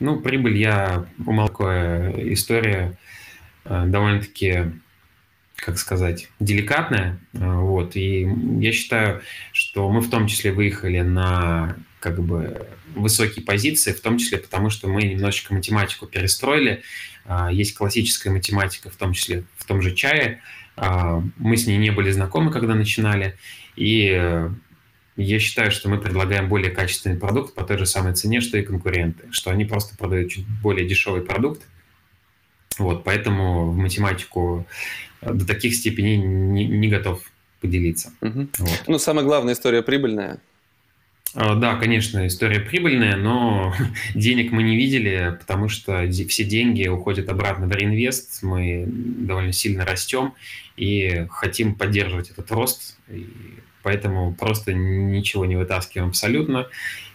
[0.00, 2.98] Ну, прибыль я умолкая история
[3.64, 4.72] э, довольно-таки,
[5.56, 7.18] как сказать, деликатная.
[7.32, 7.94] Э, вот.
[7.94, 14.00] И я считаю, что мы в том числе выехали на как бы высокие позиции, в
[14.00, 16.82] том числе потому, что мы немножечко математику перестроили.
[17.24, 20.40] Э, есть классическая математика, в том числе в том же чае.
[20.76, 23.36] Мы с ней не были знакомы, когда начинали.
[23.76, 24.50] И
[25.16, 28.62] я считаю, что мы предлагаем более качественный продукт по той же самой цене, что и
[28.62, 31.62] конкуренты, что они просто продают чуть более дешевый продукт.
[32.78, 34.66] Вот, поэтому в математику
[35.20, 37.22] э, до таких степеней не, не готов
[37.60, 38.12] поделиться.
[38.20, 38.48] Угу.
[38.58, 38.82] Вот.
[38.88, 40.38] Ну, самая главная история прибыльная.
[41.36, 43.74] А, да, конечно, история прибыльная, но
[44.14, 48.42] денег мы не видели, потому что все деньги уходят обратно в реинвест.
[48.42, 50.34] Мы довольно сильно растем
[50.76, 52.98] и хотим поддерживать этот рост.
[53.08, 53.26] И
[53.82, 56.68] поэтому просто ничего не вытаскиваем абсолютно.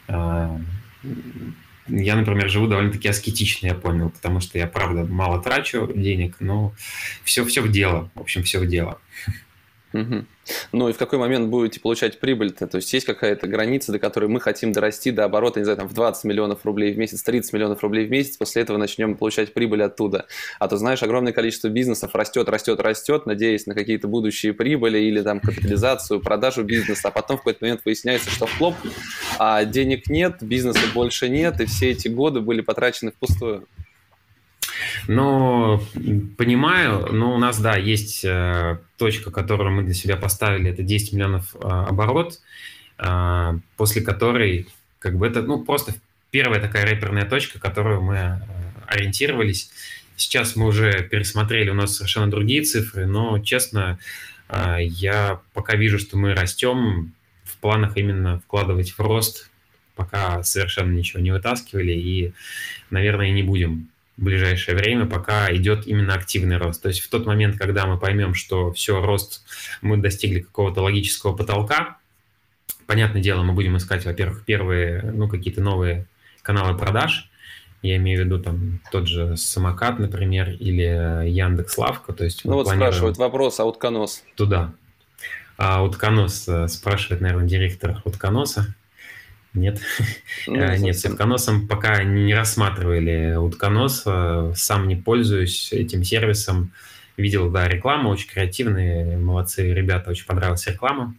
[0.10, 0.60] А,
[1.88, 6.74] я, например, живу довольно-таки аскетично, я понял, потому что я, правда, мало трачу денег, но
[7.24, 9.00] все, все в дело, в общем, все в дело.
[9.92, 10.26] Угу.
[10.72, 12.68] Ну и в какой момент будете получать прибыль-то?
[12.68, 15.88] То есть есть какая-то граница, до которой мы хотим дорасти до оборота, не знаю, там
[15.88, 19.54] в 20 миллионов рублей в месяц, 30 миллионов рублей в месяц, после этого начнем получать
[19.54, 20.28] прибыль оттуда.
[20.60, 25.22] А то, знаешь, огромное количество бизнесов растет, растет, растет, надеясь на какие-то будущие прибыли или
[25.22, 28.76] там капитализацию, продажу бизнеса, а потом в какой-то момент выясняется, что хлоп,
[29.40, 33.68] а денег нет, бизнеса больше нет, и все эти годы были потрачены впустую.
[35.08, 35.82] Но
[36.38, 41.14] понимаю, но у нас, да, есть э, точка, которую мы для себя поставили, это 10
[41.14, 42.40] миллионов э, оборот,
[42.98, 44.68] э, после которой,
[45.00, 45.94] как бы это, ну, просто
[46.32, 48.42] первая такая рэперная точка, которую мы
[48.88, 49.72] ориентировались.
[50.16, 54.00] Сейчас мы уже пересмотрели, у нас совершенно другие цифры, но, честно,
[54.80, 57.14] я пока вижу, что мы растем,
[57.46, 59.50] в планах именно вкладывать в рост,
[59.96, 62.34] пока совершенно ничего не вытаскивали и,
[62.90, 66.82] наверное, не будем в ближайшее время, пока идет именно активный рост.
[66.82, 69.46] То есть в тот момент, когда мы поймем, что все, рост,
[69.82, 71.98] мы достигли какого-то логического потолка,
[72.86, 76.06] понятное дело, мы будем искать, во-первых, первые, ну, какие-то новые
[76.42, 77.30] каналы продаж,
[77.82, 82.12] я имею в виду там тот же самокат, например, или Яндекс Лавка.
[82.12, 84.24] То есть ну вот спрашивают вопрос, а утконос?
[84.36, 84.74] Туда.
[85.58, 88.76] А утконос э, спрашивает, наверное, директор утконоса.
[89.60, 89.82] Нет,
[90.48, 96.72] ну, э, нет, с утконосом пока не рассматривали утконос, э, сам не пользуюсь этим сервисом.
[97.18, 101.14] Видел, да, рекламу, очень креативные, молодцы ребята, очень понравилась реклама.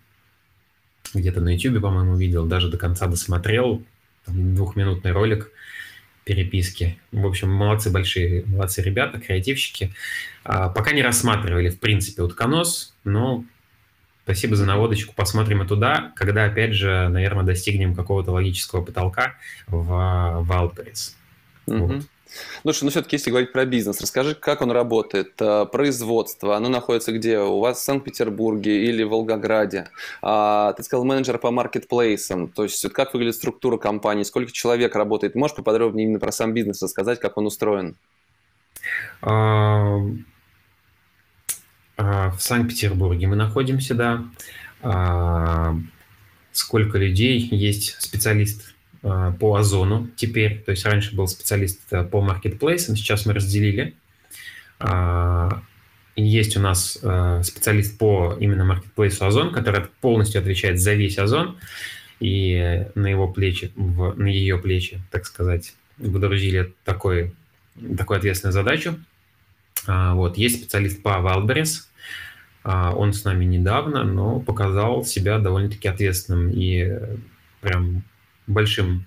[1.12, 3.82] Где-то на YouTube, по-моему, видел, даже до конца досмотрел.
[4.24, 5.50] Там двухминутный ролик
[6.24, 6.98] переписки.
[7.12, 9.92] В общем, молодцы большие, молодцы ребята, креативщики.
[10.44, 13.44] А, пока не рассматривали, в принципе, утконос, но
[14.30, 15.12] Спасибо за наводочку.
[15.12, 19.34] Посмотрим и туда, когда, опять же, наверное, достигнем какого-то логического потолка
[19.66, 20.46] в.
[21.66, 21.76] Угу.
[21.76, 22.02] Вот.
[22.62, 27.10] Слушай, ну все-таки, если говорить про бизнес, расскажи, как он работает, э, производство, оно находится
[27.10, 27.40] где?
[27.40, 29.88] У вас в Санкт-Петербурге или в Волгограде?
[30.22, 35.34] А, ты сказал менеджер по маркетплейсам, то есть как выглядит структура компании, сколько человек работает?
[35.34, 37.96] Можешь поподробнее именно про сам бизнес рассказать, как он устроен?
[42.02, 44.24] А, в Санкт-Петербурге мы находимся, да.
[44.80, 45.76] А,
[46.50, 47.46] сколько людей?
[47.50, 50.62] Есть специалист а, по Озону теперь.
[50.62, 51.78] То есть раньше был специалист
[52.10, 53.94] по маркетплейсам, сейчас мы разделили.
[56.16, 56.92] Есть у нас
[57.42, 61.58] специалист по именно маркетплейсу Озон, который полностью отвечает за весь Озон.
[62.18, 67.34] и на его плечи, в, на ее плечи, так сказать, выдрузили такой,
[67.98, 68.98] такую ответственную задачу.
[69.86, 71.89] Вот, есть специалист по Wildberries,
[72.64, 76.92] он с нами недавно, но показал себя довольно-таки ответственным и
[77.60, 78.02] прям
[78.46, 79.06] большим,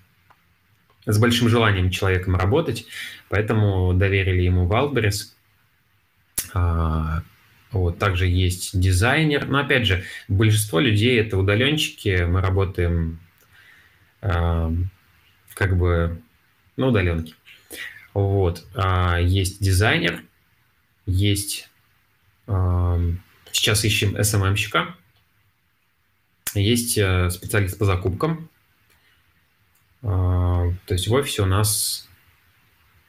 [1.06, 2.86] с большим желанием человеком работать,
[3.30, 4.68] поэтому доверили ему.
[6.54, 7.24] А,
[7.72, 9.48] вот, также есть дизайнер.
[9.48, 12.24] Но опять же, большинство людей это удаленщики.
[12.24, 13.20] Мы работаем
[14.22, 14.72] э,
[15.56, 16.22] как бы
[16.78, 17.34] на удаленке.
[18.14, 18.64] Вот.
[18.76, 20.22] А есть дизайнер,
[21.08, 21.70] есть
[22.48, 23.12] э,
[23.54, 24.96] сейчас ищем SMM-щика,
[26.56, 28.50] есть э, специалист по закупкам.
[30.02, 32.10] Э, то есть в офисе у нас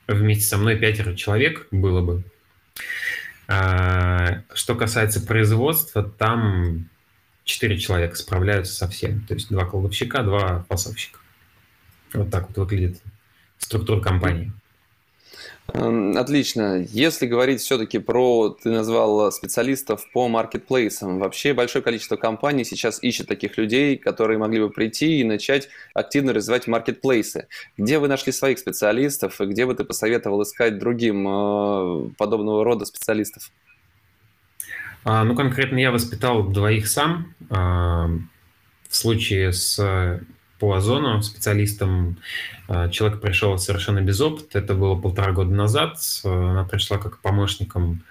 [0.07, 2.22] вместе со мной пятеро человек было бы.
[3.46, 6.88] А, что касается производства, там
[7.44, 9.26] четыре человека справляются со всем.
[9.26, 11.18] То есть два кладовщика, два фасовщика.
[12.14, 13.02] Вот так вот выглядит
[13.59, 14.52] структура компании.
[15.66, 16.85] Отлично.
[16.90, 23.29] Если говорить все-таки про, ты назвал специалистов по маркетплейсам, вообще большое количество компаний сейчас ищет
[23.29, 27.48] таких людей, которые могли бы прийти и начать активно развивать маркетплейсы.
[27.79, 32.85] Где вы нашли своих специалистов и где бы ты посоветовал искать другим э, подобного рода
[32.85, 33.50] специалистов?
[35.03, 37.35] А, ну, конкретно я воспитал двоих сам.
[37.48, 38.11] А,
[38.88, 40.20] в случае с
[40.64, 42.16] по озону специалистом.
[42.68, 44.61] А, человек пришел совершенно без опыта.
[44.61, 45.98] Это было полтора года назад.
[46.24, 48.03] Она пришла как помощником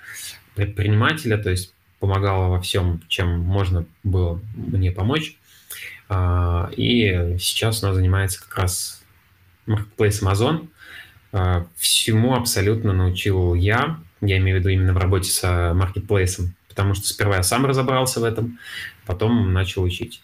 [0.53, 5.35] предпринимателя, то есть помогала во всем, чем можно было мне помочь.
[6.09, 9.01] А, и сейчас она занимается как раз
[9.65, 10.69] маркетплейсом Озон.
[11.31, 13.97] А, всему абсолютно научил я.
[14.21, 18.19] Я имею в виду именно в работе с маркетплейсом, потому что сперва я сам разобрался
[18.19, 18.59] в этом,
[19.07, 20.21] потом начал учить.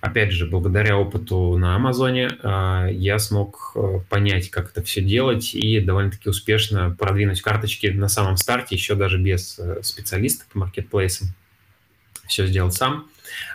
[0.00, 5.56] Опять же, благодаря опыту на Амазоне а, я смог э, понять, как это все делать
[5.56, 11.34] и довольно-таки успешно продвинуть карточки на самом старте, еще даже без э, специалиста по маркетплейсам.
[12.28, 13.08] Все сделал сам.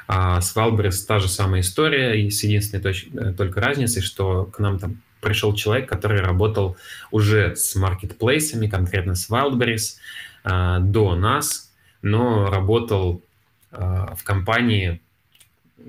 [0.06, 4.60] А с Wildberries та же самая история, и с единственной э, только разницей, что к
[4.60, 6.76] нам там пришел человек, который работал
[7.10, 9.96] уже с маркетплейсами, конкретно с Wildberries,
[10.44, 13.22] а, до нас, но работал
[13.72, 15.02] в компании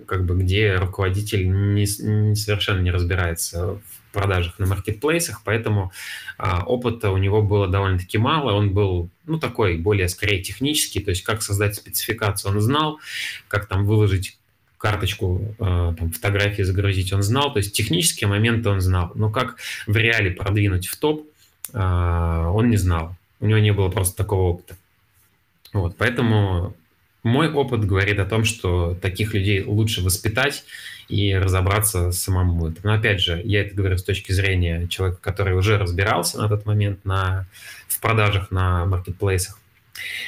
[0.06, 5.92] как бы где руководитель не, не совершенно не разбирается в продажах на маркетплейсах, поэтому
[6.38, 8.52] а, опыта у него было довольно-таки мало.
[8.52, 13.00] Он был, ну, такой более скорее технический, то есть как создать спецификацию он знал,
[13.48, 14.38] как там выложить
[14.78, 19.56] карточку, э, там, фотографии загрузить он знал, то есть технические моменты он знал, но как
[19.86, 21.26] в реале продвинуть в топ,
[21.72, 23.16] э, он не знал.
[23.40, 24.76] У него не было просто такого опыта.
[25.72, 26.76] Вот, поэтому
[27.24, 30.64] мой опыт говорит о том, что таких людей лучше воспитать
[31.08, 32.72] и разобраться самому.
[32.82, 36.66] Но опять же, я это говорю с точки зрения человека, который уже разбирался на тот
[36.66, 37.46] момент на,
[37.88, 39.58] в продажах на маркетплейсах.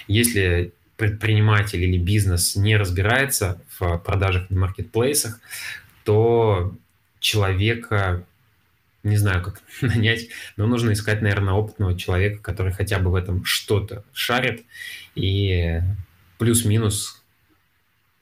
[0.09, 5.39] Если предприниматель или бизнес не разбирается в продажах на маркетплейсах,
[6.05, 6.75] то
[7.21, 8.25] человека,
[9.03, 13.45] не знаю, как нанять, но нужно искать, наверное, опытного человека, который хотя бы в этом
[13.45, 14.65] что-то шарит
[15.15, 15.81] и
[16.39, 17.23] плюс-минус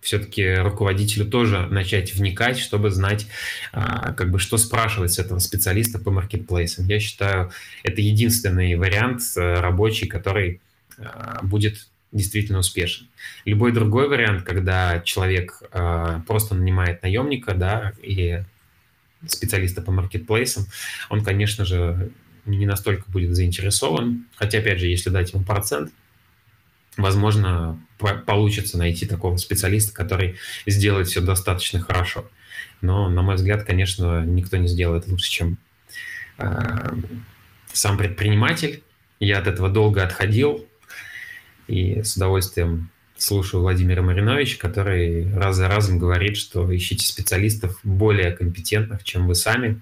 [0.05, 3.27] все-таки руководителю тоже начать вникать, чтобы знать,
[3.72, 6.87] а, как бы, что спрашивать с этого специалиста по маркетплейсам.
[6.87, 7.50] Я считаю,
[7.83, 10.61] это единственный вариант э, рабочий, который
[10.98, 13.09] а, будет действительно успешен.
[13.46, 18.42] Любой другой вариант, когда человек а, просто нанимает наемника, да, и
[19.27, 20.66] специалиста по маркетплейсам,
[21.09, 22.11] он, конечно же,
[22.44, 24.27] не настолько будет заинтересован.
[24.37, 25.92] Хотя, опять же, если дать ему процент–
[26.96, 27.80] возможно,
[28.26, 32.28] получится найти такого специалиста, который сделает все достаточно хорошо.
[32.80, 35.59] Но, на мой взгляд, конечно, никто не сделает лучше, чем
[36.38, 36.94] э,
[37.72, 38.83] сам предприниматель.
[39.20, 40.66] Я от этого долго отходил
[41.66, 48.33] и с удовольствием слушаю Владимира Мариновича, который раз за разом говорит, что ищите специалистов более
[48.33, 49.80] компетентных, чем вы сами,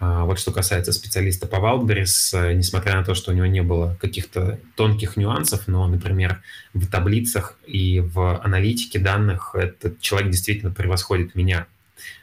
[0.00, 3.98] вот что касается специалиста по Wildberries, э, несмотря на то, что у него не было
[4.00, 6.40] каких-то тонких нюансов, но, например,
[6.72, 11.66] в таблицах и в аналитике данных этот человек действительно превосходит меня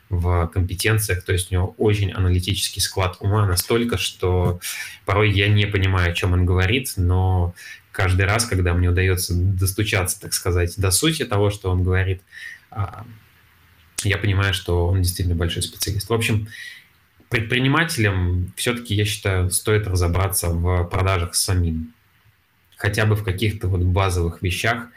[0.10, 4.60] в компетенциях, то есть у него очень аналитический склад ума настолько, что
[5.06, 7.54] порой я не понимаю, о чем он говорит, но
[7.91, 12.22] каждый раз, когда мне удается достучаться, так сказать, до сути того, что он говорит,
[12.72, 13.06] а,
[14.04, 16.10] я понимаю, что он действительно большой специалист.
[16.10, 16.47] В общем,
[17.30, 21.94] предпринимателям все-таки, я считаю, стоит разобраться в продажах самим.
[22.76, 24.88] Хотя бы в каких-то вот базовых вещах.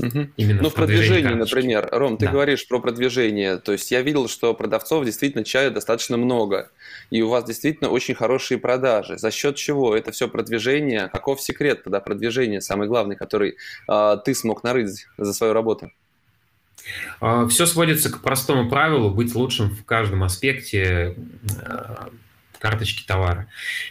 [0.00, 0.28] Угу.
[0.36, 1.88] Именно ну, в продвижении, продвижении например.
[1.90, 2.32] Ром, ты да.
[2.32, 3.56] говоришь про продвижение.
[3.56, 6.70] То есть я видел, что продавцов действительно чая достаточно много.
[7.10, 9.18] И у вас действительно очень хорошие продажи.
[9.18, 11.08] За счет чего это все продвижение?
[11.08, 13.56] Каков секрет тогда продвижения, самый главный, который
[13.88, 15.90] э, ты смог нарыть за свою работу?
[17.20, 21.16] А, все сводится к простому правилу быть лучшим в каждом аспекте
[21.62, 22.10] а,
[22.58, 23.46] карточки товара.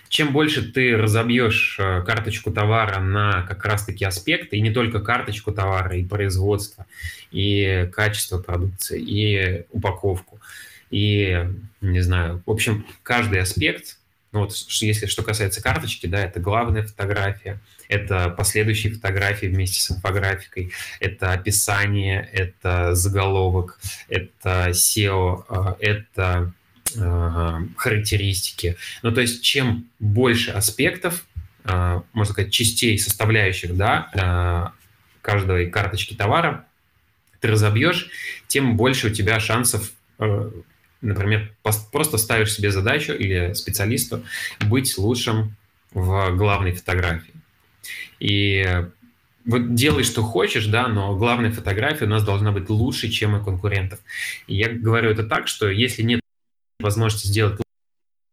[0.09, 5.51] Чем больше ты разобьешь э, карточку товара на как раз-таки аспекты, и не только карточку
[5.51, 6.85] товара, и производство,
[7.31, 10.39] и качество продукции, и упаковку,
[10.89, 11.45] и,
[11.81, 13.97] не знаю, в общем, каждый аспект,
[14.38, 17.59] ну вот если что касается карточки, да, это главная фотография,
[17.89, 23.79] это последующие фотографии вместе с инфографикой, это описание, это заголовок,
[24.09, 26.53] это SEO, э, это
[27.75, 28.77] характеристики.
[29.03, 31.25] Ну, то есть, чем больше аспектов,
[31.65, 34.71] а, можно сказать, частей, составляющих, да, а,
[35.21, 36.65] каждой карточки товара
[37.41, 38.09] ты разобьешь,
[38.47, 40.49] тем больше у тебя шансов, э,
[41.02, 41.52] например,
[41.91, 44.24] просто ставишь себе задачу или специалисту
[44.68, 45.56] быть лучшим
[45.91, 47.34] в главной фотографии.
[48.20, 48.86] И
[49.45, 53.43] вот делай, что хочешь, да, но главная фотография у нас должна быть лучше, чем у
[53.43, 54.00] конкурентов.
[54.48, 56.20] И я говорю это так, что если нет
[56.80, 57.62] возможности сделать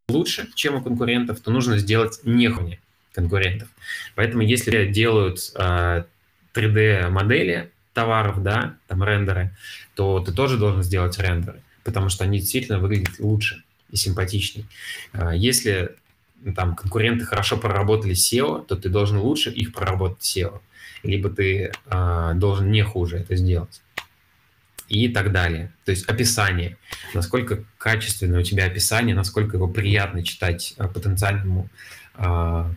[0.08, 2.78] лучше, чем у конкурентов, то нужно сделать не хуже
[3.12, 3.68] конкурентов.
[4.16, 6.06] Поэтому если делают э, а,
[6.52, 9.56] 3D-модели товаров, да, там рендеры,
[9.94, 14.66] то ты тоже должен сделать рендеры, потому что они действительно выглядят лучше и симпатичнее.
[15.12, 15.94] Э, если
[16.56, 20.60] там конкуренты хорошо проработали SEO, то ты должен лучше их проработать SEO,
[21.02, 23.80] либо ты э, должен не хуже это сделать
[24.88, 25.72] и так далее.
[25.84, 26.76] То есть описание,
[27.14, 31.70] насколько качественное у тебя описание, насколько его приятно читать а, потенциальному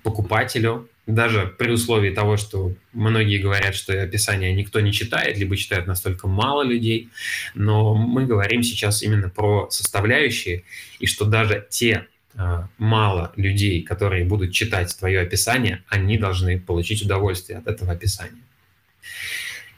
[0.04, 5.88] покупателю, даже при условии того, что многие говорят, что описание никто не читает, либо читает
[5.88, 7.10] настолько мало людей,
[7.56, 10.64] но мы говорим сейчас именно про составляющие,
[11.00, 17.02] и что даже те э, мало людей, которые будут читать твое описание, они должны получить
[17.02, 18.44] удовольствие от этого описания.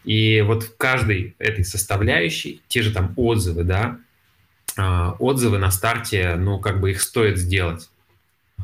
[0.03, 3.99] И вот в каждой этой составляющей, те же там отзывы, да,
[4.77, 7.89] а, отзывы на старте, ну, как бы их стоит сделать.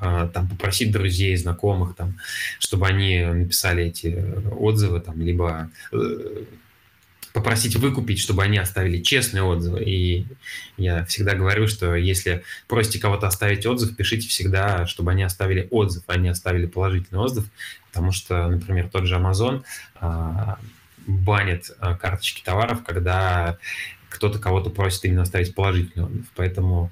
[0.01, 2.17] А, там попросить друзей, знакомых, там,
[2.59, 6.43] чтобы они написали эти отзывы, там, либо э,
[7.35, 9.83] попросить выкупить, чтобы они оставили честные отзывы.
[9.83, 10.25] И
[10.77, 16.03] я всегда говорю, что если просите кого-то оставить отзыв, пишите всегда, чтобы они оставили отзыв,
[16.07, 17.45] а оставили положительный отзыв,
[17.91, 19.63] потому что, например, тот же Amazon
[19.95, 20.57] а,
[21.07, 23.57] банит а, карточки товаров, когда
[24.07, 26.25] кто-то кого-то просит именно оставить положительный отзыв.
[26.35, 26.91] Поэтому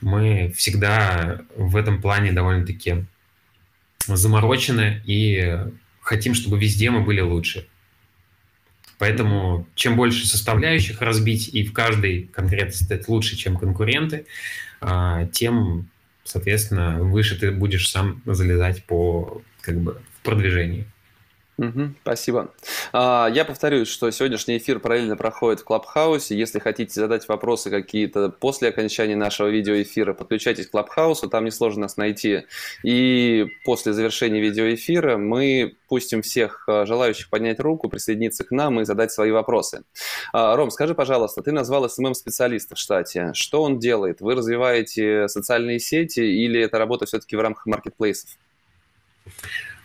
[0.00, 3.04] мы всегда в этом плане довольно-таки
[4.06, 5.58] заморочены и
[6.00, 7.66] хотим, чтобы везде мы были лучше.
[8.98, 14.26] Поэтому чем больше составляющих разбить и в каждой конкретно стать лучше, чем конкуренты,
[14.80, 15.88] а, тем,
[16.24, 20.86] соответственно, выше ты будешь сам залезать по как бы в продвижении.
[21.58, 22.54] Угу, спасибо.
[22.92, 26.38] А, я повторюсь, что сегодняшний эфир параллельно проходит в Клабхаусе.
[26.38, 31.96] Если хотите задать вопросы какие-то после окончания нашего видеоэфира, подключайтесь к Клабхаусу, там несложно нас
[31.96, 32.44] найти.
[32.84, 38.84] И после завершения видеоэфира мы пустим всех а, желающих поднять руку, присоединиться к нам и
[38.84, 39.82] задать свои вопросы.
[40.32, 43.32] А, Ром, скажи, пожалуйста, ты назвал СММ-специалиста в штате.
[43.34, 44.20] Что он делает?
[44.20, 48.30] Вы развиваете социальные сети или это работа все-таки в рамках маркетплейсов?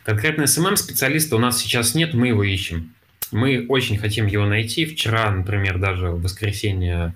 [0.04, 2.94] Конкретно СММ-специалиста у нас сейчас нет, мы его ищем.
[3.32, 4.86] Мы очень хотим его найти.
[4.86, 7.16] Вчера, например, даже в воскресенье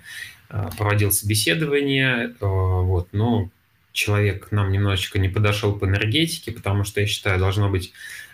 [0.50, 3.50] э, проводил собеседование, э, вот, но
[3.92, 7.92] человек нам немножечко не подошел по энергетике, потому что, я считаю, должно быть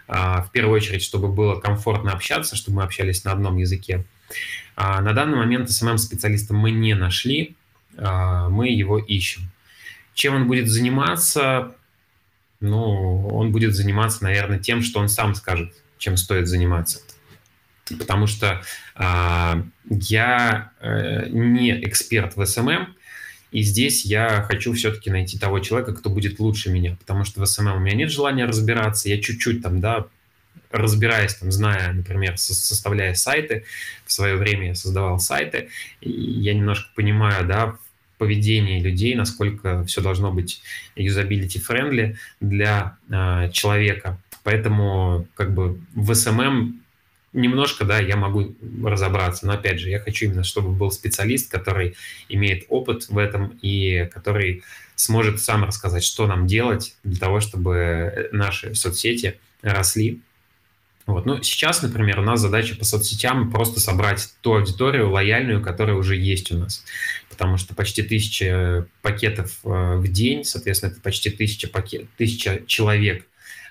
[0.07, 4.05] э, в первую очередь, чтобы было комфортно общаться, чтобы мы общались на одном языке.
[4.75, 7.55] А на данный момент SMM-специалиста мы не нашли,
[7.95, 9.51] мы его ищем.
[10.15, 11.75] Чем он будет заниматься,
[12.63, 17.01] ну, он будет заниматься, наверное, тем, что он сам скажет, чем стоит заниматься.
[17.99, 18.61] Потому что
[18.95, 22.95] э, я э, не эксперт в SMM,
[23.51, 27.45] и здесь я хочу все-таки найти того человека, кто будет лучше меня, потому что в
[27.45, 30.07] SMM у меня нет желания разбираться, я чуть-чуть там, да,
[30.71, 33.65] разбираясь, там, зная, например, составляя сайты,
[34.05, 35.69] в свое время я создавал сайты,
[36.01, 37.77] я немножко понимаю, да,
[38.17, 40.61] поведении людей, насколько все должно быть
[40.95, 44.19] usability-friendly для э, человека.
[44.43, 46.73] Поэтому как бы в SMM
[47.33, 49.47] немножко, да, я могу разобраться.
[49.47, 51.95] Но опять же, я хочу именно, чтобы был специалист, который
[52.29, 54.63] имеет опыт в этом и который
[54.95, 60.21] сможет сам рассказать, что нам делать для того, чтобы наши соцсети росли
[61.05, 61.25] Вот.
[61.25, 66.15] Ну, сейчас, например, у нас задача по соцсетям просто собрать ту аудиторию лояльную, которая уже
[66.15, 66.83] есть у нас.
[67.29, 73.25] Потому что почти тысяча пакетов э, в день, соответственно, это почти тысяча, пакет, тысяча человек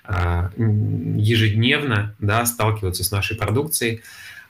[0.07, 4.01] э, ежедневно да, сталкиваются с нашей продукцией,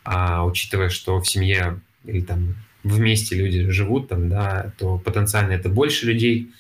[0.04, 5.70] а, учитывая, что в семье или там вместе люди живут, там, да, то потенциально это
[5.70, 6.52] больше людей.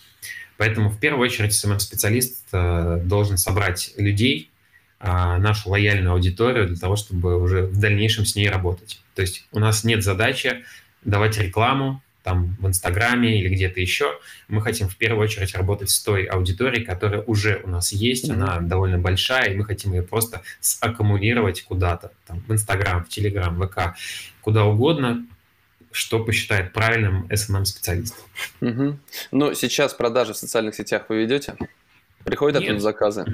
[0.55, 4.49] Поэтому в первую очередь SMM-специалист э, должен собрать людей,
[5.03, 9.01] нашу лояльную аудиторию для того, чтобы уже в дальнейшем с ней работать.
[9.15, 10.63] То есть у нас нет задачи
[11.03, 14.17] давать рекламу там в Инстаграме или где-то еще.
[14.47, 18.33] Мы хотим в первую очередь работать с той аудиторией, которая уже у нас есть, mm-hmm.
[18.33, 23.61] она довольно большая, и мы хотим ее просто саккумулировать куда-то, там, в Инстаграм, в Телеграм,
[23.61, 23.97] ВК,
[24.41, 25.25] куда угодно,
[25.91, 28.15] что посчитает правильным SMM-специалист.
[28.61, 28.97] Угу.
[29.31, 31.55] Ну, сейчас продажи в социальных сетях вы ведете?
[32.23, 32.69] Приходят Нет.
[32.69, 33.25] оттуда заказы?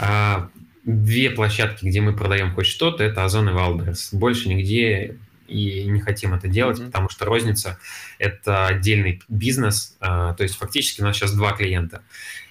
[0.00, 0.50] А,
[0.84, 4.10] две площадки, где мы продаем хоть что-то, это Озон и Wildberries.
[4.12, 5.16] Больше нигде
[5.46, 6.86] и не хотим это делать, mm-hmm.
[6.86, 7.78] потому что розница–
[8.18, 9.96] это отдельный бизнес.
[10.00, 12.02] А, то есть фактически у нас сейчас два клиента.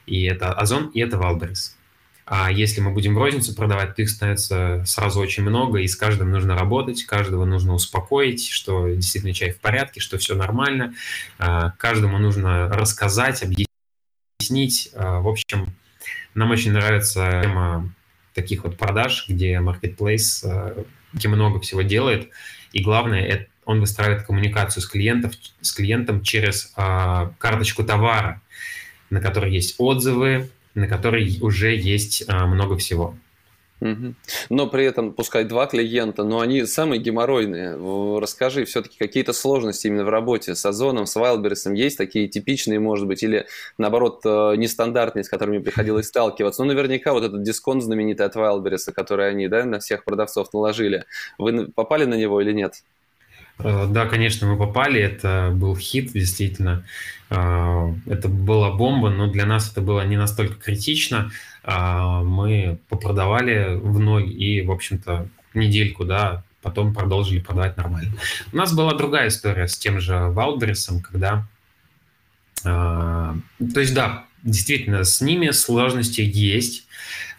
[0.05, 1.77] И это Озон, и это Wildberries.
[2.25, 5.95] А если мы будем в розницу продавать, то их становится сразу очень много, и с
[5.95, 10.93] каждым нужно работать, каждого нужно успокоить, что действительно чай в порядке, что все нормально.
[11.39, 14.91] А, каждому нужно рассказать, объяснить.
[14.93, 15.73] А, в общем,
[16.35, 17.91] нам очень нравится тема
[18.41, 20.83] таких вот продаж, где marketplace, э,
[21.13, 22.29] где много всего делает,
[22.71, 28.41] и главное, он выстраивает коммуникацию с, клиентов, с клиентом через а, карточку товара,
[29.09, 33.15] на которой есть отзывы, на которой уже есть а, много всего.
[34.49, 37.77] Но при этом, пускай два клиента, но они самые геморройные.
[38.19, 43.07] Расскажи, все-таки какие-то сложности именно в работе с Озоном, с Wildberries есть такие типичные, может
[43.07, 43.45] быть, или
[43.77, 46.63] наоборот э, нестандартные, с которыми приходилось сталкиваться.
[46.63, 51.05] Ну, наверняка вот этот дисконт знаменитый от Wildberries, который они да, на всех продавцов наложили.
[51.37, 52.83] Вы попали на него или нет?
[53.59, 55.01] Э, да, конечно, мы попали.
[55.01, 56.85] Это был хит, действительно.
[57.29, 61.31] Э, это была бомба, но для нас это было не настолько критично.
[61.63, 68.13] Э, мы попродавали в ноль и, в общем-то, недельку, да, потом продолжили продавать нормально.
[68.51, 71.47] У нас была другая история с тем же Валбересом, когда...
[72.61, 76.85] То есть, да, действительно, с ними сложности есть,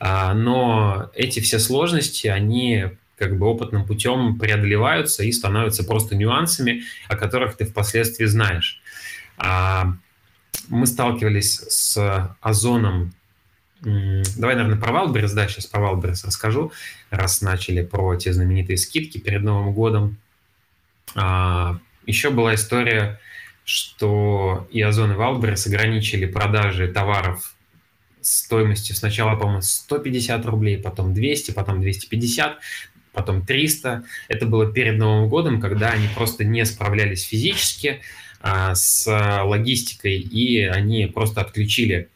[0.00, 2.86] но эти все сложности, они
[3.20, 8.79] как бы опытным путем преодолеваются и становятся просто нюансами, о которых ты впоследствии знаешь.
[9.42, 9.94] А,
[10.68, 13.12] мы сталкивались с озоном
[13.82, 16.70] Давай, наверное, про Wildberries, да, сейчас про Wildberries расскажу,
[17.08, 20.18] раз начали про те знаменитые скидки перед Новым годом.
[21.14, 23.18] А, еще была история,
[23.64, 27.54] что и Озон, и Wildberries ограничили продажи товаров
[28.20, 32.58] стоимостью сначала, по-моему, 150 рублей, потом 200, потом 250
[33.12, 34.04] потом 300.
[34.28, 38.02] Это было перед Новым годом, когда они просто не справлялись физически
[38.42, 39.06] с
[39.44, 42.08] логистикой, и они просто отключили,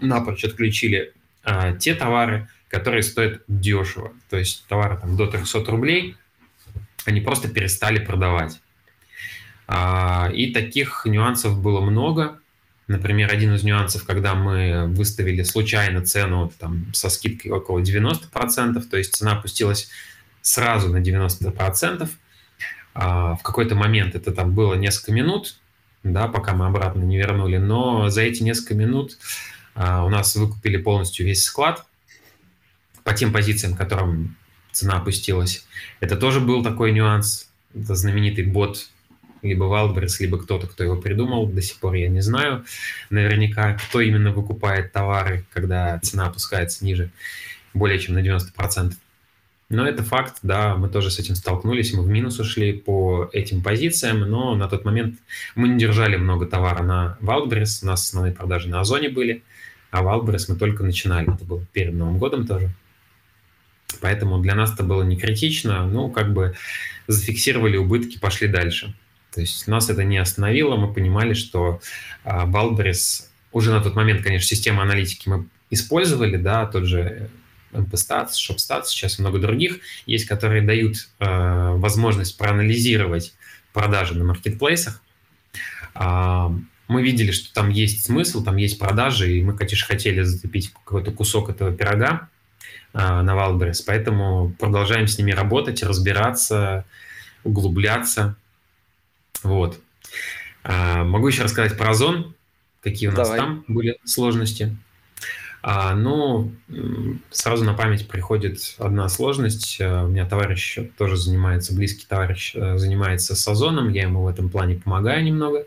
[0.00, 1.12] напрочь отключили
[1.42, 4.12] а, те товары, которые стоят дешево.
[4.30, 6.16] То есть товары там, до 300 рублей
[7.04, 8.60] они просто перестали продавать.
[9.66, 12.40] А, и таких нюансов было много.
[12.86, 18.96] Например, один из нюансов, когда мы выставили случайно цену там, со скидкой около 90%, то
[18.96, 19.88] есть цена опустилась
[20.42, 22.08] сразу на 90%.
[22.94, 25.56] А, в какой-то момент это там было несколько минут,
[26.04, 29.18] да, пока мы обратно не вернули, но за эти несколько минут
[29.74, 31.84] а, у нас выкупили полностью весь склад
[33.02, 34.36] по тем позициям, которым
[34.70, 35.66] цена опустилась.
[36.00, 37.48] Это тоже был такой нюанс.
[37.74, 38.88] Это знаменитый бот
[39.42, 42.64] либо Wildberries, либо кто-то, кто его придумал, до сих пор я не знаю
[43.10, 47.10] наверняка, кто именно выкупает товары, когда цена опускается ниже
[47.74, 48.94] более чем на 90%.
[49.74, 53.60] Но это факт, да, мы тоже с этим столкнулись, мы в минус ушли по этим
[53.62, 55.18] позициям, но на тот момент
[55.56, 59.42] мы не держали много товара на Wildberries, у нас основные продажи на Озоне были,
[59.90, 62.70] а Wildberries мы только начинали, это было перед Новым годом тоже.
[64.00, 66.54] Поэтому для нас это было не критично, ну, как бы
[67.06, 68.94] зафиксировали убытки, пошли дальше.
[69.34, 71.80] То есть нас это не остановило, мы понимали, что
[72.24, 77.28] Wildberries, уже на тот момент, конечно, систему аналитики мы использовали, да, тот же
[77.74, 83.34] MP-Stats, ShopStats, сейчас много других есть, которые дают э, возможность проанализировать
[83.72, 85.02] продажи на маркетплейсах.
[85.94, 86.48] Э,
[86.88, 91.12] мы видели, что там есть смысл, там есть продажи, и мы, конечно, хотели зацепить какой-то
[91.12, 92.28] кусок этого пирога
[92.92, 96.84] э, на Wildberries, поэтому продолжаем с ними работать, разбираться,
[97.42, 98.36] углубляться.
[99.42, 99.80] Вот.
[100.62, 102.34] Э, могу еще рассказать про Озон,
[102.82, 103.38] какие у нас Давай.
[103.38, 104.76] там были сложности.
[105.66, 106.52] А, ну,
[107.30, 109.80] сразу на память приходит одна сложность.
[109.80, 114.28] Э, у меня товарищ тоже занимается, близкий товарищ э, занимается с озоном, я ему в
[114.28, 115.64] этом плане помогаю немного.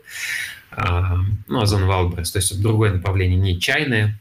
[0.70, 1.16] А,
[1.48, 4.20] ну, озон Валбрес, то есть другое направление, не чайное,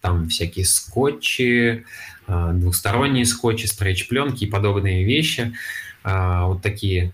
[0.00, 1.84] там всякие скотчи,
[2.28, 5.54] а, двухсторонние скотчи, стрейч-пленки и подобные вещи,
[6.04, 7.12] вот такие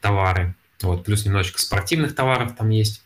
[0.00, 0.54] товары.
[0.80, 3.02] Вот, плюс немножечко спортивных товаров там есть.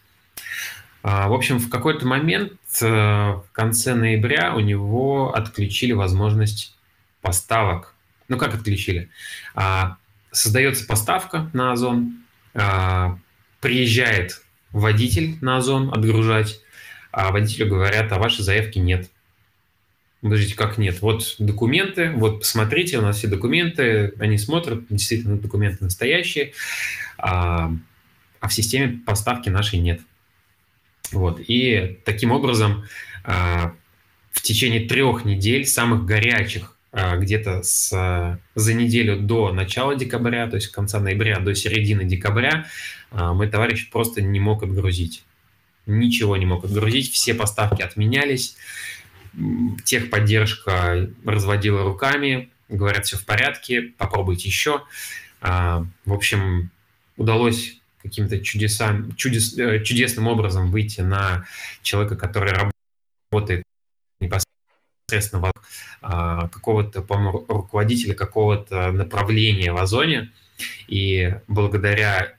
[1.03, 2.53] В общем, в какой-то момент
[2.87, 6.77] в конце ноября у него отключили возможность
[7.21, 7.95] поставок.
[8.29, 9.11] Ну, как отключили?
[9.55, 9.97] А,
[10.31, 12.19] создается поставка на Озон,
[12.55, 13.19] а,
[13.61, 16.61] приезжает водитель на Озон отгружать,
[17.11, 19.11] а водителю говорят, а вашей заявки нет.
[20.21, 21.01] Подождите, как нет?
[21.01, 26.53] Вот документы, вот посмотрите, у нас все документы, они смотрят, действительно документы настоящие,
[27.19, 27.73] а,
[28.41, 30.01] а в системе поставки нашей нет.
[31.13, 31.41] Вот.
[31.47, 32.85] И таким образом
[33.25, 33.75] а,
[34.31, 40.57] в течение трех недель, самых горячих, а, где-то с, за неделю до начала декабря, то
[40.57, 42.67] есть конца ноября до середины декабря,
[43.11, 45.25] мой товарищ просто не мог отгрузить.
[45.87, 48.59] Ничего не мог отгрузить, все поставки отменялись,
[49.85, 54.83] техподдержка разводила руками, говорят, все в порядке, попробуйте еще.
[55.41, 56.71] В общем,
[57.17, 61.47] удалось каким-то чудесам, чудес, э, чудесным образом выйти на
[61.83, 62.53] человека, который
[63.31, 63.65] работает
[64.21, 65.53] непосредственно
[66.01, 67.17] а, какого-то, по
[67.49, 70.33] руководителя какого-то направления в Озоне.
[70.87, 72.35] И благодаря,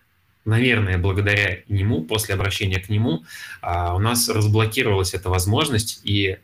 [0.45, 3.23] наверное, благодаря нему, после обращения к нему,
[3.61, 6.37] а, у нас разблокировалась эта возможность, и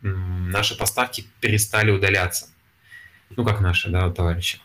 [0.00, 2.48] наши поставки перестали удаляться.
[3.36, 4.58] Ну, как наши, да, товарищи.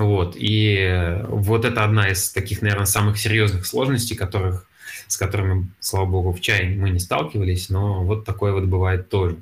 [0.00, 0.34] Вот.
[0.34, 4.66] И вот это одна из таких, наверное, самых серьезных сложностей, которых,
[5.06, 9.36] с которыми, слава богу, в чае мы не сталкивались, но вот такое вот бывает тоже.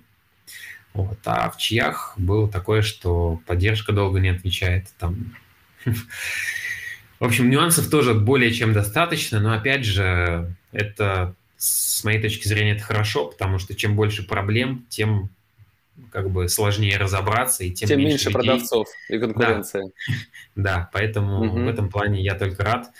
[0.94, 1.18] Вот.
[1.24, 4.88] А в чаях было такое, что поддержка долго не отвечает.
[4.98, 5.36] Там...
[5.84, 12.72] В общем, нюансов тоже более чем достаточно, но опять же, это с моей точки зрения
[12.72, 15.30] это хорошо, потому что чем больше проблем, тем
[16.10, 18.34] как бы сложнее разобраться, и тем, тем меньше, меньше людей.
[18.34, 19.84] продавцов и конкуренция.
[19.84, 19.90] Да,
[20.56, 21.64] да поэтому угу.
[21.64, 22.90] в этом плане я только рад.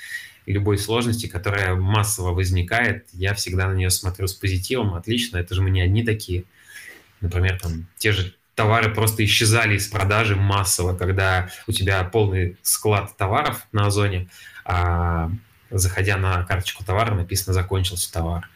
[0.47, 4.95] любой сложности, которая массово возникает, я всегда на нее смотрю с позитивом.
[4.95, 6.45] Отлично, это же мы не одни такие.
[7.21, 13.17] Например, там те же товары просто исчезали из продажи массово, когда у тебя полный склад
[13.17, 14.29] товаров на Озоне,
[14.65, 15.31] а
[15.71, 18.49] заходя на карточку товара, написано «закончился товар».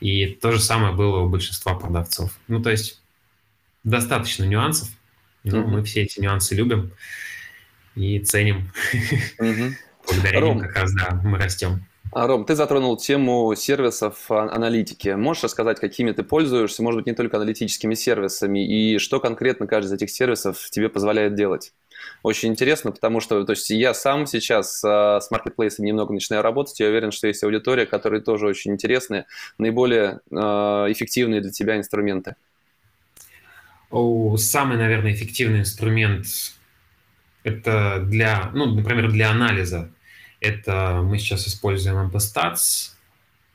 [0.00, 2.30] И то же самое было у большинства продавцов.
[2.48, 3.01] Ну, то есть
[3.84, 4.88] достаточно нюансов.
[5.44, 5.66] Но mm-hmm.
[5.66, 6.92] мы все эти нюансы любим
[7.94, 8.70] и ценим.
[9.38, 9.72] Mm-hmm.
[10.08, 11.84] Благодаря Ром, ним как раз, да, мы растем.
[12.14, 15.08] А, Ром, ты затронул тему сервисов а, аналитики.
[15.10, 19.88] Можешь рассказать, какими ты пользуешься, может быть, не только аналитическими сервисами, и что конкретно каждый
[19.88, 21.72] из этих сервисов тебе позволяет делать?
[22.22, 26.78] Очень интересно, потому что то есть я сам сейчас э, с маркетплейсом немного начинаю работать,
[26.80, 29.26] я уверен, что есть аудитория, которые тоже очень интересные,
[29.56, 32.36] наиболее э, эффективные для тебя инструменты.
[34.36, 36.26] Самый, наверное, эффективный инструмент
[37.44, 39.90] это для, ну, например, для анализа.
[40.40, 42.92] Это мы сейчас используем MPStats,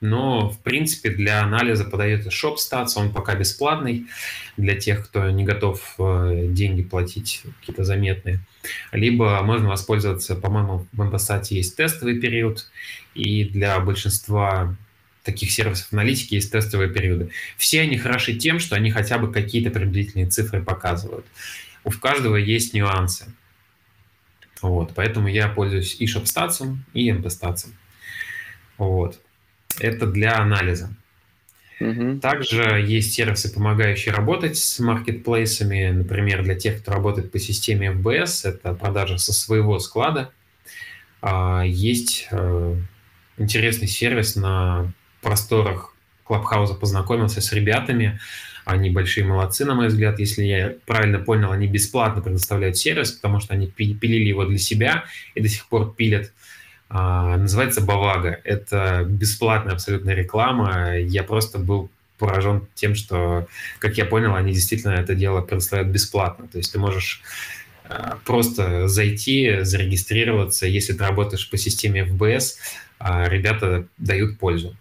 [0.00, 4.06] но, в принципе, для анализа подается ShopStats, он пока бесплатный
[4.56, 8.40] для тех, кто не готов э, деньги платить какие-то заметные.
[8.92, 12.70] Либо можно воспользоваться, по-моему, в MPStats есть тестовый период,
[13.14, 14.76] и для большинства
[15.28, 17.30] таких сервисов аналитики есть тестовые периоды.
[17.58, 21.26] Все они хороши тем, что они хотя бы какие-то приблизительные цифры показывают.
[21.84, 23.26] У каждого есть нюансы.
[24.62, 27.66] Вот, поэтому я пользуюсь и ShopStats, и MPStats.
[28.78, 29.20] Вот.
[29.78, 30.94] Это для анализа.
[31.78, 32.20] Угу.
[32.20, 35.90] Также есть сервисы, помогающие работать с маркетплейсами.
[35.90, 40.32] Например, для тех, кто работает по системе FBS, это продажа со своего склада.
[41.20, 42.76] А, есть э,
[43.36, 45.94] интересный сервис на просторах
[46.24, 48.20] Клабхауза познакомился с ребятами.
[48.64, 50.18] Они большие молодцы, на мой взгляд.
[50.18, 55.04] Если я правильно понял, они бесплатно предоставляют сервис, потому что они пилили его для себя
[55.34, 56.32] и до сих пор пилят.
[56.90, 58.40] А, называется Бавага.
[58.44, 60.98] Это бесплатная абсолютно реклама.
[60.98, 63.46] Я просто был поражен тем, что,
[63.78, 66.46] как я понял, они действительно это дело предоставляют бесплатно.
[66.48, 67.22] То есть ты можешь
[67.84, 70.66] а, просто зайти, зарегистрироваться.
[70.66, 72.56] Если ты работаешь по системе FBS,
[72.98, 74.76] а, ребята дают пользу.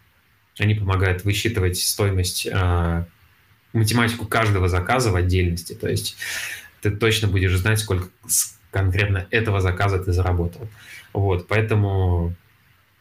[0.60, 3.06] Они помогают высчитывать стоимость, э,
[3.74, 5.74] математику каждого заказа в отдельности.
[5.74, 6.18] То есть
[6.82, 8.10] ты точно будешь знать, сколько
[8.72, 10.68] конкретно этого заказа ты заработал.
[11.14, 12.36] Вот, поэтому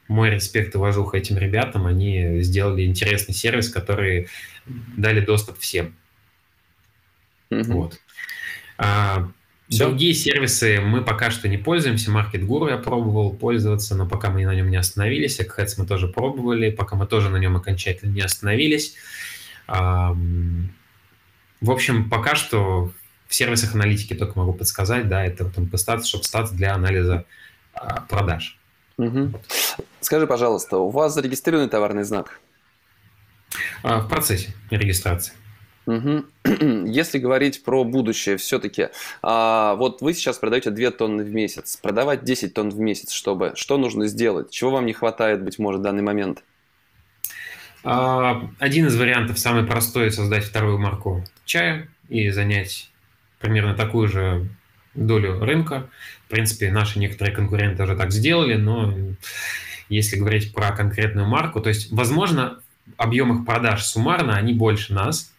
[0.08, 1.86] мой респект и уважуха этим ребятам.
[1.86, 4.28] Они сделали интересный сервис, который
[4.66, 5.94] дали доступ всем.
[7.50, 7.72] Угу.
[7.72, 8.00] Вот.
[8.78, 9.30] А,
[9.68, 12.10] другие сервисы мы пока что не пользуемся.
[12.10, 15.40] Market Guru я пробовал пользоваться, но пока мы на нем не остановились.
[15.40, 18.94] Eggheads мы тоже пробовали, пока мы тоже на нем окончательно не остановились.
[19.66, 22.92] В общем, пока что
[23.28, 27.24] в сервисах аналитики только могу подсказать, да, это там Stats, ShopStats для анализа
[27.74, 28.58] а, продаж.
[28.98, 29.32] Угу.
[30.00, 32.40] Скажи, пожалуйста, у вас зарегистрированный товарный знак?
[33.82, 35.32] А, в процессе регистрации.
[36.46, 38.88] Если говорить про будущее, все-таки,
[39.22, 43.52] а, вот вы сейчас продаете 2 тонны в месяц, продавать 10 тонн в месяц, чтобы,
[43.54, 44.50] что нужно сделать?
[44.50, 46.42] Чего вам не хватает, быть может, в данный момент?
[47.84, 52.90] А, один из вариантов, самый простой, создать вторую марку чая и занять
[53.38, 54.48] примерно такую же
[54.94, 55.88] долю рынка.
[56.26, 58.92] В принципе, наши некоторые конкуренты уже так сделали, но
[59.88, 62.58] если говорить про конкретную марку, то есть, возможно,
[62.96, 65.35] объем их продаж суммарно, они больше нас, а,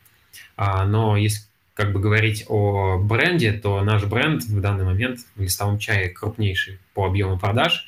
[0.57, 1.47] но если
[1.77, 6.79] как бы говорить о бренде, то наш бренд в данный момент в листовом чае крупнейший
[6.95, 7.85] по объему продаж.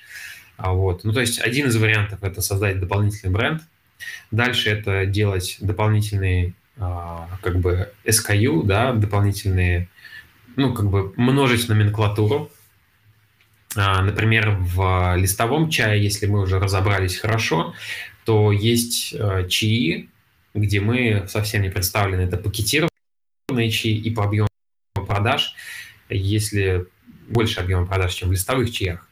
[0.58, 1.04] А, вот.
[1.04, 3.64] Ну, то есть один из вариантов– это создать дополнительный бренд.
[4.30, 9.90] Дальше это делать дополнительные а, как бы SKU, да, дополнительные,
[10.56, 12.52] ну, как бы множить номенклатуру.
[13.76, 17.74] Например, в листовом чае, если мы уже разобрались хорошо,
[18.26, 19.16] то есть
[19.48, 20.10] чаи,
[20.54, 22.22] где мы совсем не представлены.
[22.22, 24.50] Это пакетированные чаи и по объему
[24.94, 25.54] продаж,
[26.10, 26.88] если
[27.28, 29.08] больше объема продаж, чем в листовых чаях.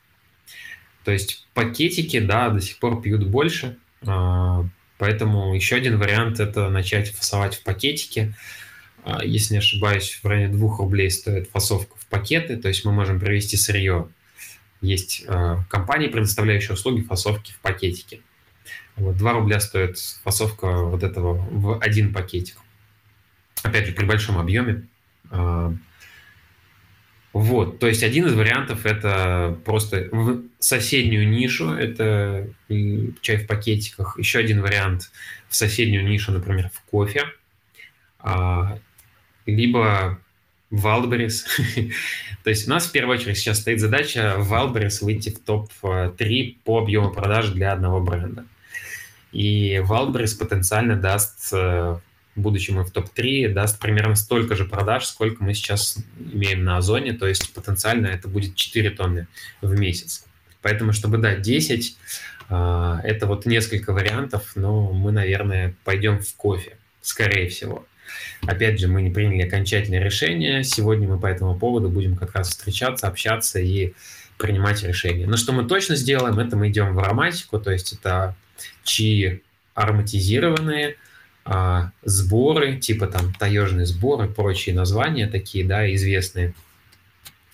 [1.04, 4.66] То есть пакетики, да, до сих пор пьют больше, а,
[4.98, 8.36] поэтому еще один вариант– это начать фасовать в пакетики.
[9.04, 12.92] А, если не ошибаюсь, в районе 2 рублей стоит фасовка в пакеты, то есть мы
[12.92, 14.10] можем привезти сырье.
[14.82, 18.22] Есть а, компании, предоставляющие услуги фасовки в пакетики.
[18.98, 22.58] Вот, 2 рубля стоит фасовка вот этого в один пакетик.
[23.64, 24.88] Опять же, при большом объеме.
[25.30, 25.74] А,
[27.34, 32.50] вот, то есть один из вариантов это просто в соседнюю нишу, это
[33.22, 34.18] чай в пакетиках.
[34.18, 35.12] Еще один вариант
[35.48, 37.26] в соседнюю нишу, например, в кофе.
[38.20, 38.80] А,
[39.46, 40.20] либо
[40.72, 41.46] в Wildberries.
[42.44, 46.58] То есть у нас в первую очередь сейчас стоит задача в Wildberries выйти в топ-3
[46.64, 48.46] по объему продаж для одного бренда.
[49.38, 52.00] И Wildberries потенциально даст, э,
[52.36, 57.14] будучи мы в топ-3, даст примерно столько же продаж, сколько мы сейчас имеем на Озоне,
[57.14, 59.28] то есть потенциально это будет 4 тонны
[59.62, 60.26] в месяц.
[60.64, 61.98] Поэтому, чтобы дать 10,
[62.50, 67.86] э, это вот несколько вариантов, но мы, наверное, пойдем в кофе, скорее всего.
[68.42, 70.64] Опять же, мы не приняли окончательное решение.
[70.64, 73.94] Сегодня мы по этому поводу будем как раз встречаться, общаться и
[74.40, 75.28] принимать решения.
[75.28, 78.36] Но что мы точно сделаем, это мы идем в ароматику, то есть это
[78.88, 79.44] чьи
[79.76, 80.96] ароматизированные
[81.46, 86.54] а, сборы, типа там таежные сборы, прочие названия такие, да, известные.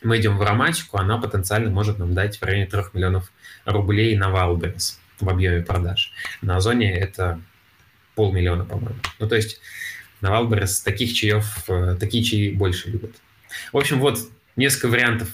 [0.01, 3.31] Мы идем в ароматику, она потенциально может нам дать в районе 3 миллионов
[3.65, 6.11] рублей на Wildberries в объеме продаж.
[6.41, 7.39] На Озоне это
[8.15, 8.99] полмиллиона, по-моему.
[9.19, 9.59] Ну, то есть
[10.21, 13.15] на Wildberries таких чаев, э, такие чаи больше любят.
[13.71, 14.19] В общем, вот
[14.55, 15.29] несколько вариантов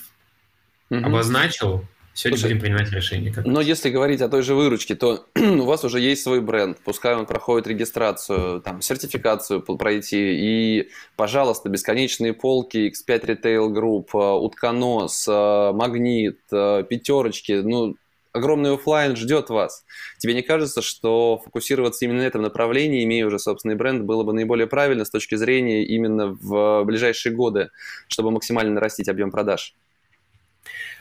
[0.89, 1.05] угу.
[1.05, 1.87] обозначил.
[2.19, 3.31] Сегодня Слушай, будем принимать решение.
[3.31, 6.77] Как но если говорить о той же выручке, то у вас уже есть свой бренд,
[6.83, 14.37] пускай он проходит регистрацию, там, сертификацию пройти, и, пожалуйста, бесконечные полки, X5 Retail Group, э,
[14.37, 17.95] Утконос, э, Магнит, э, Пятерочки, ну,
[18.33, 19.85] огромный офлайн ждет вас.
[20.17, 24.33] Тебе не кажется, что фокусироваться именно на этом направлении, имея уже собственный бренд, было бы
[24.33, 27.69] наиболее правильно с точки зрения именно в ближайшие годы,
[28.09, 29.73] чтобы максимально нарастить объем продаж?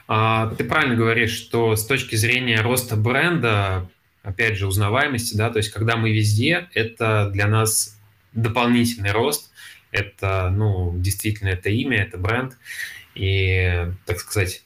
[0.09, 3.89] А, ты правильно говоришь, что с точки зрения роста бренда,
[4.23, 8.01] опять же, узнаваемости, да, то есть когда мы везде, это для нас
[8.33, 9.53] дополнительный рост,
[9.91, 12.57] это, ну, действительно, это имя, это бренд,
[13.15, 14.65] и, так сказать,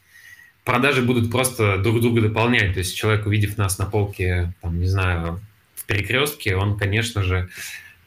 [0.64, 4.86] продажи будут просто друг друга дополнять, то есть человек, увидев нас на полке, там, не
[4.86, 5.40] знаю,
[5.74, 7.49] в перекрестке, он, конечно же,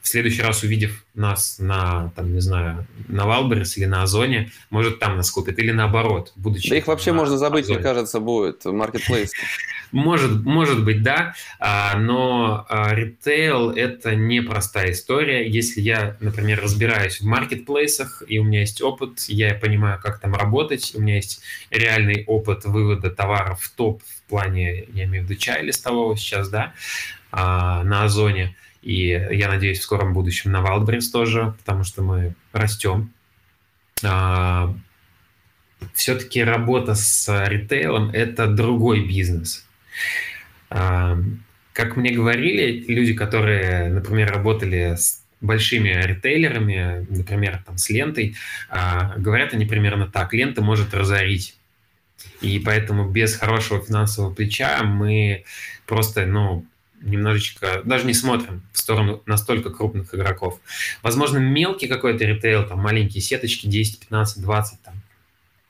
[0.05, 4.99] в следующий раз, увидев нас на, там, не знаю, на Wildberries или на Озоне, может,
[4.99, 6.69] там нас купит, или наоборот, будучи...
[6.69, 7.79] Да их вообще можно забыть, Озоне.
[7.79, 9.35] мне кажется, будет в маркетплейсе.
[9.91, 15.49] Может, может быть, да, а, но а, ритейл– это непростая история.
[15.49, 20.35] Если я, например, разбираюсь в маркетплейсах, и у меня есть опыт, я понимаю, как там
[20.35, 21.41] работать, у меня есть
[21.71, 26.49] реальный опыт вывода товаров в топ в плане, я имею в виду чая листового сейчас,
[26.49, 26.73] да,
[27.31, 28.55] а, на Озоне–
[28.85, 33.11] и я надеюсь, в скором будущем на Wildberries тоже, потому что мы растем.
[34.03, 34.75] А,
[35.95, 39.67] все-таки работа с ритейлом– это другой бизнес.
[40.69, 41.17] А,
[41.73, 48.35] как мне говорили люди, которые, например, работали с большими ритейлерами, например, там, с лентой,
[48.69, 50.31] а, говорят они примерно так.
[50.35, 51.57] Лента может разорить.
[52.41, 55.43] И поэтому без хорошего финансового плеча мы
[55.87, 56.65] просто, ну,
[57.05, 60.59] немножечко, даже не смотрим в сторону настолько крупных игроков.
[61.01, 64.95] Возможно, мелкий какой-то ритейл, там маленькие сеточки, 10, 15, 20, там,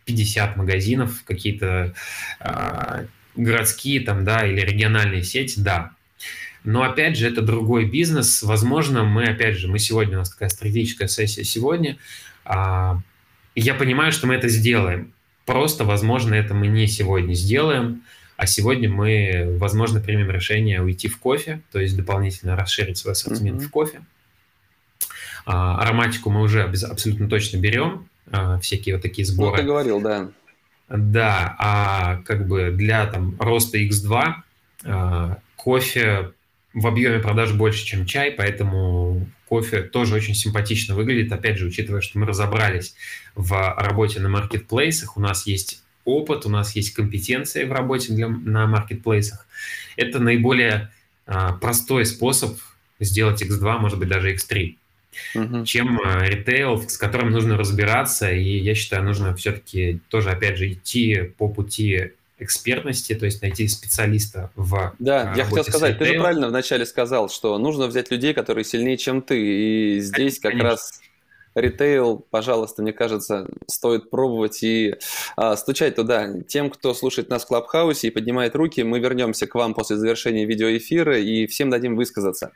[0.05, 1.93] 50 магазинов, какие-то
[2.39, 3.05] э,
[3.35, 5.91] городские там, да, или региональные сети, да.
[6.63, 8.41] Но опять же, это другой бизнес.
[8.41, 11.97] Возможно, мы, опять же, мы сегодня, у нас такая стратегическая сессия сегодня,
[12.45, 12.95] э,
[13.55, 15.13] я понимаю, что мы это сделаем.
[15.45, 18.01] Просто, возможно, это мы не сегодня сделаем,
[18.37, 23.61] а сегодня мы, возможно, примем решение уйти в кофе, то есть дополнительно расширить свой ассортимент
[23.61, 23.65] mm-hmm.
[23.65, 24.01] в кофе.
[25.45, 29.51] А, ароматику мы уже абсолютно точно берем, а, всякие вот такие сборы.
[29.51, 30.29] Ну, ты говорил, да.
[30.89, 34.33] Да, а как бы для там роста X2
[34.85, 36.31] а, кофе
[36.73, 41.31] в объеме продаж больше, чем чай, поэтому кофе тоже очень симпатично выглядит.
[41.31, 42.95] Опять же, учитывая, что мы разобрались
[43.35, 48.29] в работе на маркетплейсах, у нас есть опыт, у нас есть компетенции в работе для,
[48.29, 49.45] на маркетплейсах.
[49.97, 50.91] Это наиболее
[51.25, 52.57] а, простой способ
[52.99, 54.75] сделать X2, может быть, даже X3,
[55.35, 55.65] угу.
[55.65, 58.31] чем а, ритейл, с которым нужно разбираться.
[58.31, 63.67] И я считаю, нужно все-таки тоже, опять же, идти по пути экспертности, то есть найти
[63.67, 68.33] специалиста в Да, я хотел сказать, ты же правильно вначале сказал, что нужно взять людей,
[68.33, 70.63] которые сильнее, чем ты, и здесь Конечно.
[70.63, 71.01] как раз
[71.55, 74.95] ритейл, пожалуйста, мне кажется, стоит пробовать и
[75.35, 76.41] а, стучать туда.
[76.41, 80.45] Тем, кто слушает нас в Клабхаусе и поднимает руки, мы вернемся к вам после завершения
[80.45, 82.51] видеоэфира и всем дадим высказаться.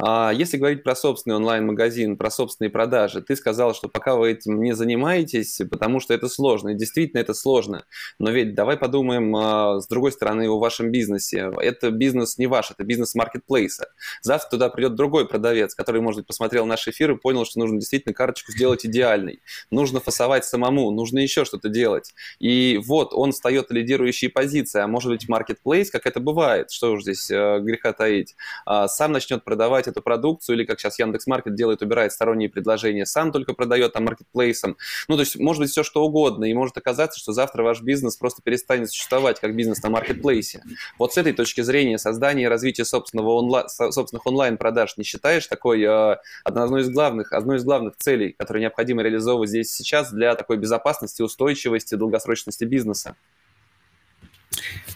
[0.00, 4.62] А, если говорить про собственный онлайн-магазин, про собственные продажи, ты сказал, что пока вы этим
[4.62, 6.70] не занимаетесь, потому что это сложно.
[6.70, 7.84] И действительно, это сложно.
[8.18, 11.50] Но ведь давай подумаем а, с другой стороны о вашем бизнесе.
[11.60, 13.88] Это бизнес не ваш, это бизнес маркетплейса.
[14.22, 17.78] Завтра туда придет другой продавец, который, может быть, посмотрел наш эфир и понял, что нужно
[17.78, 19.40] действительно карточку карточку сделать идеальной.
[19.70, 22.14] Нужно фасовать самому, нужно еще что-то делать.
[22.38, 26.92] И вот он встает в лидирующие позиции, а может быть marketplace, как это бывает, что
[26.92, 28.36] уж здесь э, греха таить,
[28.66, 33.32] э, сам начнет продавать эту продукцию, или как сейчас Яндекс.Маркет делает, убирает сторонние предложения, сам
[33.32, 34.76] только продает там маркетплейсом.
[35.08, 38.16] Ну, то есть может быть все что угодно, и может оказаться, что завтра ваш бизнес
[38.16, 40.62] просто перестанет существовать как бизнес на маркетплейсе.
[40.98, 43.68] Вот с этой точки зрения создание и развитие собственного онла...
[43.68, 49.02] собственных онлайн-продаж не считаешь такой э, одной из главных, одной из главных целей, которые необходимо
[49.02, 53.16] реализовывать здесь сейчас для такой безопасности, устойчивости, долгосрочности бизнеса?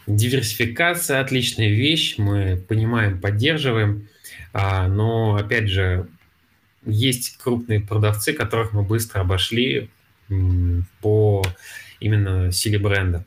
[0.07, 4.09] Диверсификация– отличная вещь, мы понимаем, поддерживаем,
[4.53, 6.09] а, но, опять же,
[6.85, 9.91] есть крупные продавцы, которых мы быстро обошли
[11.01, 11.45] по
[12.01, 13.25] именно силе бренда.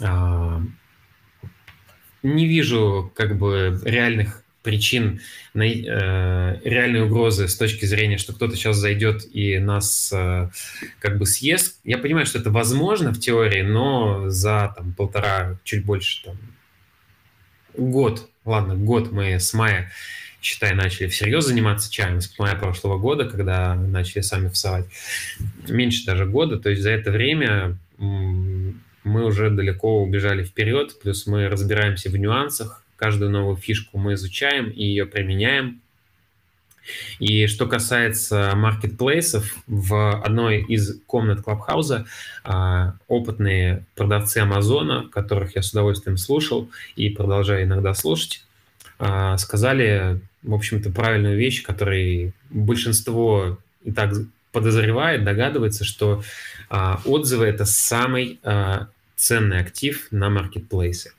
[0.00, 0.62] А,
[2.22, 5.20] не вижу как бы реальных причин
[5.54, 5.60] э,
[6.64, 10.50] реальной угрозы с точки зрения, что кто-то сейчас зайдет и нас э,
[10.98, 11.78] как бы съест.
[11.84, 16.36] Я понимаю, что это возможно в теории, но за там, полтора, чуть больше, там,
[17.76, 19.92] год, ладно, год мы с мая,
[20.42, 24.86] считай, начали всерьез заниматься чаем, с мая прошлого года, когда начали сами фасовать,
[25.68, 31.48] меньше даже года, то есть за это время мы уже далеко убежали вперед, плюс мы
[31.48, 35.80] разбираемся в нюансах, Каждую новую фишку мы изучаем и ее применяем.
[37.18, 42.06] И что касается маркетплейсов, в одной из комнат Клабхауза
[42.44, 48.44] а, опытные продавцы Амазона, которых я с удовольствием слушал и продолжаю иногда слушать,
[48.98, 54.12] а, сказали, в общем-то, правильную вещь, которой большинство и так
[54.52, 56.22] подозревает, догадывается, что
[56.70, 58.40] а, отзывы– это самый
[59.16, 61.10] ценный актив на маркетплейсе.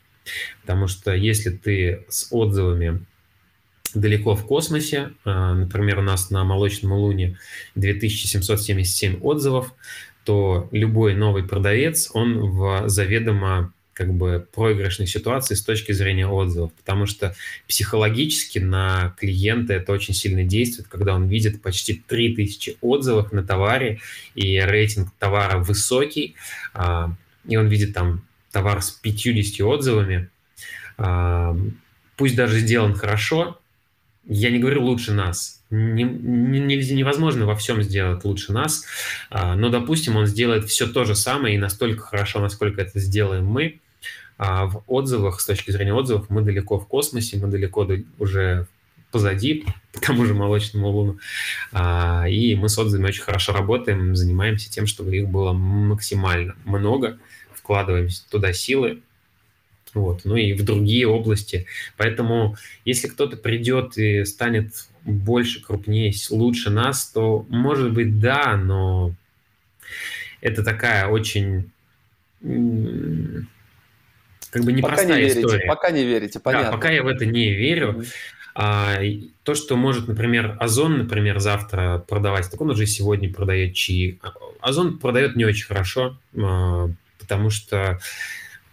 [0.62, 3.06] Потому что если ты с отзывами
[3.94, 7.38] далеко в космосе, а, например, у нас на Молочном Луне
[7.76, 9.74] 2777 отзывов,
[10.24, 16.72] то любой новый продавец, он в заведомо как бы проигрышной ситуации с точки зрения отзывов,
[16.74, 17.34] потому что
[17.68, 24.00] психологически на клиента это очень сильно действует, когда он видит почти 3000 отзывов на товаре,
[24.36, 26.36] и рейтинг товара высокий,
[26.76, 27.12] а,
[27.48, 28.27] и он видит там
[28.58, 30.30] товар с 50 отзывами,
[30.98, 31.56] а,
[32.16, 33.60] пусть даже сделан хорошо,
[34.26, 38.84] я не говорю лучше нас, не, не, невозможно во всем сделать лучше нас,
[39.30, 43.46] а, но, допустим, он сделает все то же самое и настолько хорошо, насколько это сделаем
[43.46, 43.80] мы,
[44.40, 47.88] а в отзывах, с точки зрения отзывов, мы далеко в космосе, мы далеко
[48.18, 48.66] уже
[49.12, 51.18] позади, по тому же молочному луну.
[52.30, 57.18] И мы с отзывами очень хорошо работаем, занимаемся тем, чтобы их было максимально много
[57.68, 59.02] вкладываем туда силы,
[59.94, 61.66] вот, ну и в другие области.
[61.98, 62.56] Поэтому,
[62.86, 69.14] если кто-то придет и станет больше, крупнее, лучше нас, то, может быть, да, но
[70.40, 71.70] это такая очень
[72.40, 75.68] как бы непростая пока не верите, история.
[75.68, 76.68] Пока не верите, понятно.
[76.68, 78.06] Да, пока я в это не верю.
[78.56, 78.96] А,
[79.44, 84.20] то, что может, например, Озон, например, завтра продавать, так он уже сегодня продает чаи.
[84.62, 86.90] Озон продает не очень хорошо, а,
[87.28, 88.00] потому что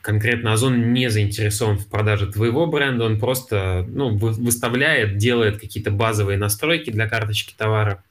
[0.00, 6.38] конкретно Озон не заинтересован в продаже твоего бренда, он просто ну, выставляет, делает какие-то базовые
[6.38, 8.04] настройки для карточки товара,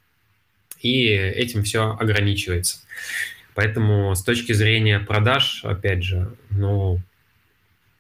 [0.81, 2.79] и этим все ограничивается.
[3.55, 6.99] Поэтому с точки зрения продаж, опять же, ну,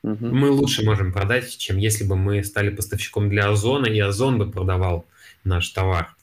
[0.01, 0.25] угу.
[0.25, 4.51] мы лучше можем продать, чем если бы мы стали поставщиком для Озона, и Озон бы
[4.51, 5.05] продавал
[5.45, 6.13] наш товар,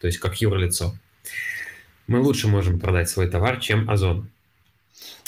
[0.00, 0.94] то есть как юрлицо.
[2.06, 4.30] Мы лучше можем продать свой товар, чем Озон.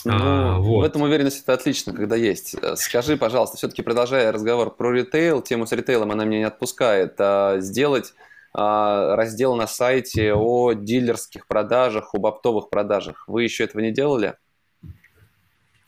[0.05, 0.81] Ну, а, вот.
[0.81, 2.55] В этом уверенность это отлично, когда есть.
[2.61, 7.15] Э, скажи, пожалуйста, все-таки продолжая разговор про ритейл, тему с ритейлом она меня не отпускает,
[7.19, 8.13] а сделать
[8.55, 13.25] а, раздел на сайте о дилерских продажах, об оптовых продажах.
[13.27, 14.37] Вы еще этого не делали?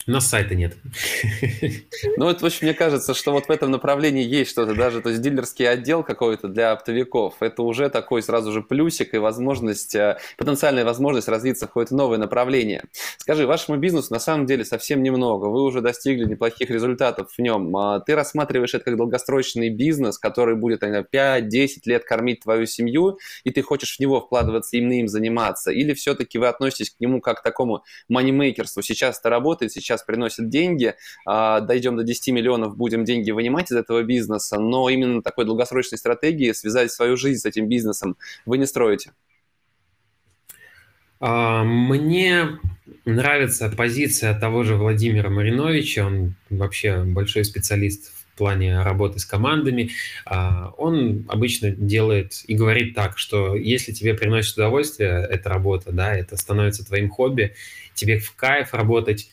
[0.06, 0.76] Нас сайта нет.
[2.16, 5.08] Ну, это, в общем, мне кажется, что вот в этом направлении есть что-то, даже, то
[5.08, 10.18] есть дилерский отдел какой-то для оптовиков, это уже такой сразу же плюсик и возможность, э,
[10.36, 12.84] потенциальная возможность развиться в какое-то новое направление.
[13.18, 17.76] Скажи, вашему бизнесу на самом деле совсем немного, вы уже достигли неплохих результатов в нем.
[17.76, 23.50] А ты рассматриваешь это как долгосрочный бизнес, который будет, 5-10 лет кормить твою семью, и
[23.50, 27.40] ты хочешь в него вкладываться, именно им заниматься, или все-таки вы относитесь к нему как
[27.40, 30.94] к такому манимейкерству, сейчас это работает, сейчас сейчас приносит деньги,
[31.26, 35.98] а, дойдем до 10 миллионов, будем деньги вынимать из этого бизнеса, но именно такой долгосрочной
[35.98, 39.12] стратегии связать свою жизнь с этим бизнесом вы не строите?
[41.20, 42.58] А, мне
[43.04, 49.90] нравится позиция того же Владимира Мариновича, он вообще большой специалист в плане работы с командами.
[50.26, 56.14] А, он обычно делает и говорит так, что если тебе приносит удовольствие эта работа, да,
[56.14, 57.54] это становится твоим хобби,
[57.94, 59.30] тебе в кайф работать,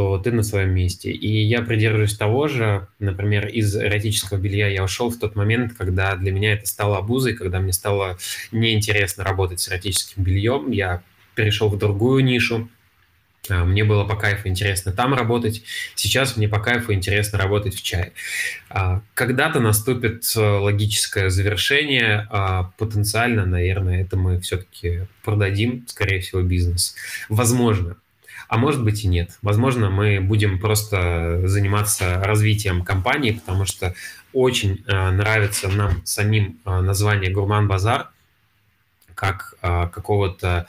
[0.00, 1.12] то ты на своем месте.
[1.12, 6.16] И я придерживаюсь того же, например, из эротического белья я ушел в тот момент, когда
[6.16, 8.16] для меня это стало обузой, когда мне стало
[8.50, 11.02] неинтересно работать с эротическим бельем, я
[11.34, 12.70] перешел в другую нишу,
[13.50, 15.64] а, мне было по кайфу интересно там работать,
[15.96, 18.14] сейчас мне по кайфу интересно работать в чае.
[18.70, 26.40] А, когда-то наступит э, логическое завершение, а, потенциально, наверное, это мы все-таки продадим, скорее всего,
[26.40, 26.94] бизнес.
[27.28, 27.96] Возможно,
[28.50, 29.38] а может быть и нет.
[29.42, 33.94] Возможно, мы будем просто заниматься развитием компании, потому что
[34.32, 38.10] очень э, нравится нам самим э, название «Гурман Базар»,
[39.14, 40.66] как э, какого-то,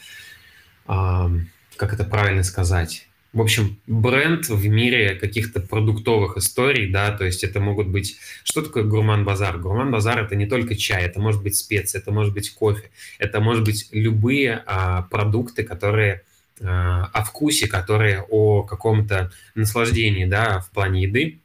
[0.88, 1.30] э,
[1.76, 7.44] как это правильно сказать, в общем, бренд в мире каких-то продуктовых историй, да, то есть
[7.44, 8.18] это могут быть...
[8.44, 9.58] Что такое гурман-базар?
[9.58, 13.64] Гурман-базар— это не только чай, это может быть специи, это может быть кофе, это может
[13.64, 16.24] быть любые а, продукты, которые
[16.64, 21.40] о вкусе, которые о каком-то наслаждении, да, в плане еды.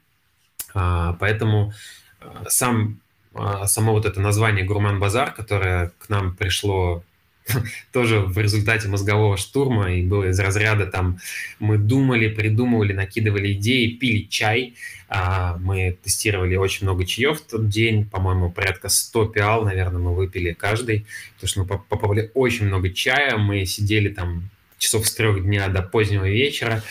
[0.73, 1.73] А, поэтому
[2.21, 2.99] э, сам,
[3.33, 7.03] а, само вот это название «Гурман-базар», которое к нам пришло
[7.91, 11.17] тоже в результате мозгового штурма и было из разряда там
[11.59, 14.75] мы думали, придумывали, накидывали идеи, пили чай.
[15.09, 20.13] А, мы тестировали очень много чаев в тот день, по-моему, порядка 100 пиал, наверное, мы
[20.13, 21.05] выпили каждый,
[21.35, 25.81] потому что мы попробовали очень много чая, мы сидели там часов с трех дня до
[25.81, 26.83] позднего вечера,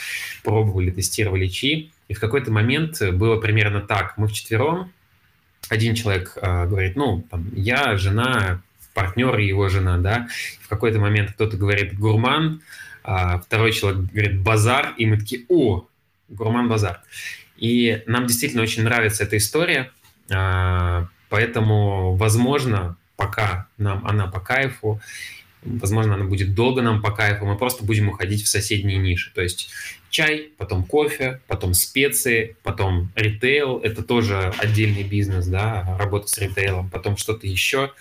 [0.42, 1.90] пробовали, тестировали чаи.
[2.08, 4.16] И в какой-то момент было примерно так.
[4.16, 4.92] Мы вчетвером,
[5.68, 8.62] один человек э, говорит, ну, там, я, жена,
[8.94, 10.28] партнер его жена, да.
[10.60, 12.62] В какой-то момент кто-то говорит гурман,
[13.04, 15.86] а второй человек говорит базар, и мы такие, о,
[16.28, 17.00] гурман-базар.
[17.56, 19.90] И нам действительно очень нравится эта история,
[20.30, 25.00] э, поэтому, возможно, пока нам она по кайфу,
[25.62, 29.32] возможно, она будет долго нам по кайфу, мы просто будем уходить в соседние ниши.
[29.34, 29.70] То есть
[30.10, 36.88] чай, потом кофе, потом специи, потом ритейл, это тоже отдельный бизнес, да, работа с ритейлом,
[36.90, 37.92] потом что-то еще.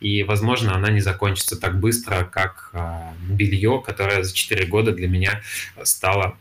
[0.00, 5.08] И, возможно, она не закончится так быстро, как а, белье, которое за 4 года для
[5.08, 5.40] меня
[5.82, 6.36] стало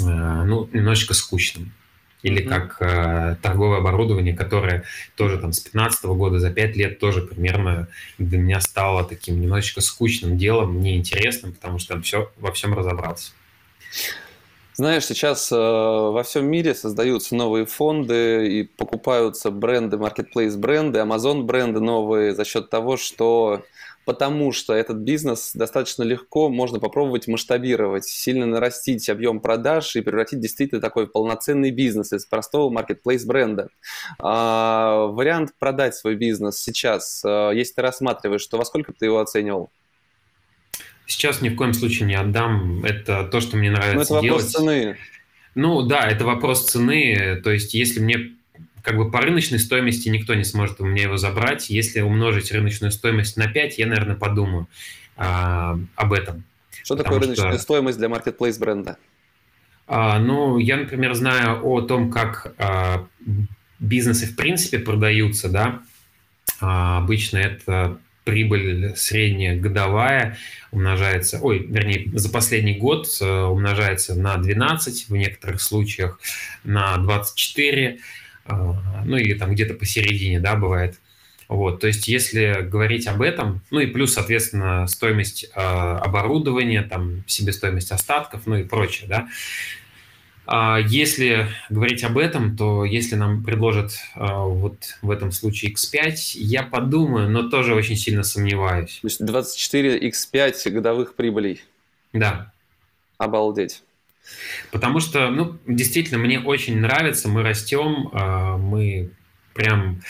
[0.00, 1.72] а, ну, немножечко скучным
[2.22, 4.84] или как э, торговое оборудование, которое
[5.16, 9.80] тоже там с 15 года за 5 лет тоже примерно для меня стало таким немножечко
[9.80, 13.32] скучным делом, неинтересным, потому что там все, во всем разобрался.
[14.74, 21.42] Знаешь, сейчас э, во всем мире создаются новые фонды и покупаются бренды, marketplace бренды, Amazon
[21.42, 23.64] бренды новые за счет того, что
[24.04, 30.40] потому что этот бизнес достаточно легко можно попробовать масштабировать, сильно нарастить объем продаж и превратить
[30.40, 33.68] действительно такой полноценный бизнес из простого marketplace бренда.
[34.18, 39.20] А, вариант продать свой бизнес сейчас, а, если ты рассматриваешь, то во сколько ты его
[39.20, 39.70] оценивал?
[41.06, 42.84] Сейчас ни в коем случае не отдам.
[42.84, 44.42] Это то, что мне нравится Но это делать.
[44.42, 44.96] вопрос цены.
[45.54, 47.40] Ну да, это вопрос цены.
[47.42, 48.32] То есть если мне
[48.82, 51.70] как бы по рыночной стоимости никто не сможет у меня его забрать.
[51.70, 54.68] Если умножить рыночную стоимость на 5, я, наверное, подумаю
[55.16, 56.44] а, об этом.
[56.82, 58.96] Что такое рыночная что, стоимость для marketplace бренда?
[59.86, 63.06] А, ну, я, например, знаю о том, как а,
[63.78, 65.82] бизнесы в принципе продаются, да.
[66.60, 70.38] А, обычно это прибыль средняя годовая
[70.70, 76.20] умножается, ой, вернее, за последний год э, умножается на 12, в некоторых случаях
[76.62, 80.98] на 24, а, ну или там где-то посередине, да, бывает.
[81.48, 87.24] Вот, то есть если говорить об этом, ну и плюс, соответственно, стоимость э, оборудования, там,
[87.26, 89.28] себестоимость остатков, ну и прочее, да.
[90.46, 96.14] А если говорить об этом, то если нам предложат э, вот в этом случае X5,
[96.34, 98.98] я подумаю, но тоже очень сильно сомневаюсь.
[99.02, 101.62] То есть 24 X5 годовых прибылей?
[102.12, 102.50] Да.
[103.18, 103.82] Обалдеть.
[104.70, 109.10] Потому что, ну, действительно, мне очень нравится, мы растем, а, мы
[109.54, 110.02] прям,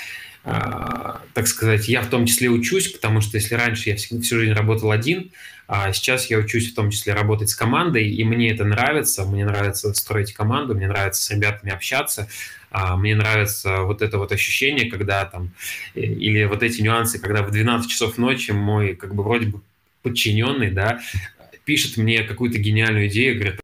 [0.44, 4.52] а, так сказать, я в том числе учусь, потому что если раньше я всю, жизнь
[4.52, 5.32] работал один,
[5.68, 9.44] а сейчас я учусь в том числе работать с командой, и мне это нравится, мне
[9.44, 12.28] нравится строить команду, мне нравится с ребятами общаться,
[12.96, 15.52] мне нравится вот это вот ощущение, когда там,
[15.94, 19.60] э, или вот эти нюансы, когда в 12 часов ночи мой, как бы, вроде бы
[20.02, 21.00] подчиненный, да,
[21.64, 23.61] пишет мне какую-то гениальную идею, говорит,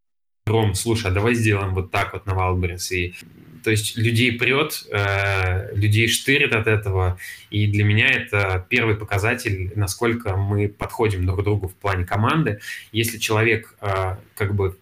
[0.48, 2.88] Ром, слушай, а давай сделаем вот так вот на Wildberries.
[2.90, 3.14] И,
[3.62, 7.18] то есть людей прет, э, людей штырит от этого,
[7.50, 12.60] и для меня это первый показатель, насколько мы подходим друг к другу в плане команды.
[12.92, 14.76] Если человек э, как бы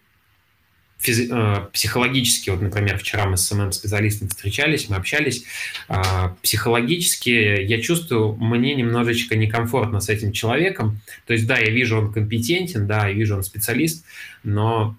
[1.06, 5.44] физи- э, психологически, вот, например, вчера мы с СММ-специалистом встречались, мы общались,
[5.88, 5.94] э,
[6.42, 11.00] психологически я чувствую, мне немножечко некомфортно с этим человеком.
[11.26, 14.04] То есть, да, я вижу, он компетентен, да, я вижу, он специалист,
[14.42, 14.96] но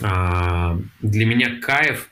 [0.00, 2.10] для меня кайф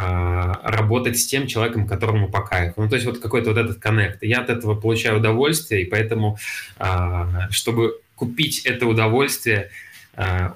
[0.00, 2.82] а, работать с тем человеком, которому по кайфу.
[2.82, 4.22] Ну, то есть вот какой-то вот этот коннект.
[4.22, 6.38] Я от этого получаю удовольствие, и поэтому,
[6.78, 9.70] а, чтобы купить это удовольствие,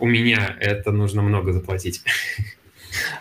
[0.01, 2.03] у меня это нужно много заплатить.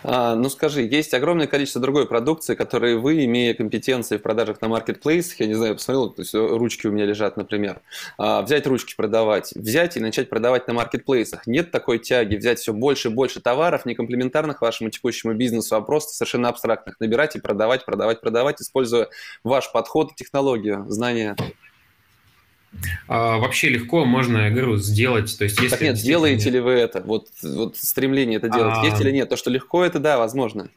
[0.02, 4.68] А, ну скажи, есть огромное количество другой продукции, которые вы, имея компетенции в продажах на
[4.68, 7.80] маркетплейсах, я не знаю, посмотрел, то есть ручки у меня лежат, например,
[8.18, 11.46] а, взять ручки продавать, взять и начать продавать на маркетплейсах.
[11.46, 15.80] Нет такой тяги взять все больше и больше товаров, не комплементарных вашему текущему бизнесу, а
[15.80, 19.08] просто совершенно абстрактных, набирать и продавать, продавать, продавать, используя
[19.44, 21.36] ваш подход, технологию, знания.
[23.08, 25.36] А, вообще легко можно, я говорю, сделать.
[25.36, 27.00] То есть, если так нет, делаете ли вы это?
[27.02, 28.76] Вот, вот стремление это делать.
[28.78, 28.84] А...
[28.84, 29.28] Есть или нет?
[29.28, 30.68] То, что легко, это да, возможно.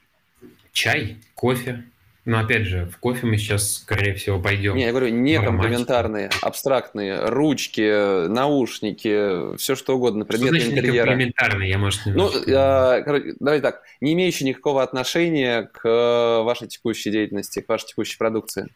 [0.71, 1.85] Чай, кофе.
[2.25, 4.75] Но опять же, в кофе мы сейчас, скорее всего, пойдем.
[4.75, 11.05] Не, я говорю, не комплементарные, абстрактные, ручки, наушники, все что угодно, предметы что значит интерьера.
[11.05, 17.11] комплементарные, я, может, Ну, а, короче, давай так, не имеющие никакого отношения к вашей текущей
[17.11, 18.69] деятельности, к вашей текущей продукции.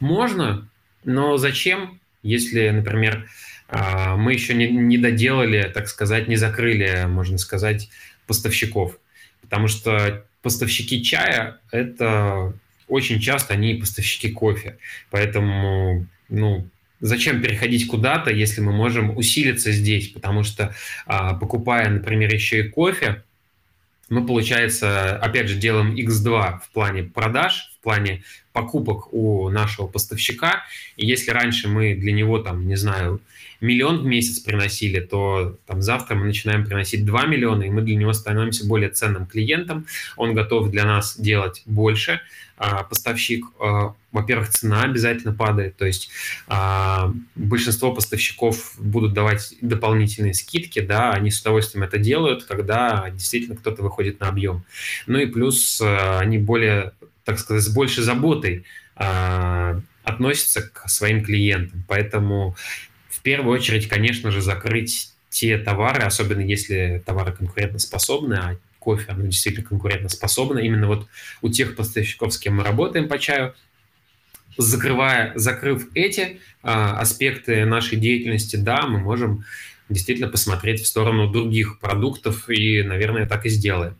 [0.00, 0.68] Можно,
[1.04, 3.28] но зачем, если, например,
[3.68, 7.90] а, мы еще не, не доделали, так сказать, не закрыли, можно сказать,
[8.26, 8.98] поставщиков.
[9.42, 12.54] Потому что поставщики чая– это
[12.86, 14.78] очень часто они поставщики кофе.
[15.10, 16.68] Поэтому, ну,
[17.00, 20.08] зачем переходить куда-то, если мы можем усилиться здесь?
[20.08, 20.74] Потому что,
[21.06, 23.22] а, покупая, например, еще и кофе,
[24.08, 30.64] мы, получается, опять же, делаем X2 в плане продаж, плане покупок у нашего поставщика.
[30.96, 33.20] И если раньше мы для него, там, не знаю,
[33.62, 37.96] миллион в месяц приносили, то там завтра мы начинаем приносить 2 миллиона, и мы для
[37.96, 39.86] него становимся более ценным клиентом.
[40.16, 42.20] Он готов для нас делать больше.
[42.58, 46.10] А, поставщик, а, во-первых, цена обязательно падает, то есть
[46.48, 53.56] а, большинство поставщиков будут давать дополнительные скидки, да, они с удовольствием это делают, когда действительно
[53.56, 54.64] кто-то выходит на объем.
[55.06, 56.92] Ну и плюс они более
[57.28, 58.64] так сказать, с большей заботой
[58.96, 61.84] э, относится к своим клиентам.
[61.86, 62.56] Поэтому
[63.10, 69.26] в первую очередь, конечно же, закрыть те товары, особенно если товары конкурентоспособны, а кофе, оно
[69.26, 71.06] действительно конкурентоспособно, именно вот
[71.42, 73.54] у тех поставщиков, с кем мы работаем по чаю,
[74.56, 79.44] закрывая, закрыв эти а, аспекты нашей деятельности, да, мы можем
[79.90, 83.98] действительно посмотреть в сторону других продуктов и, наверное, так и сделаем.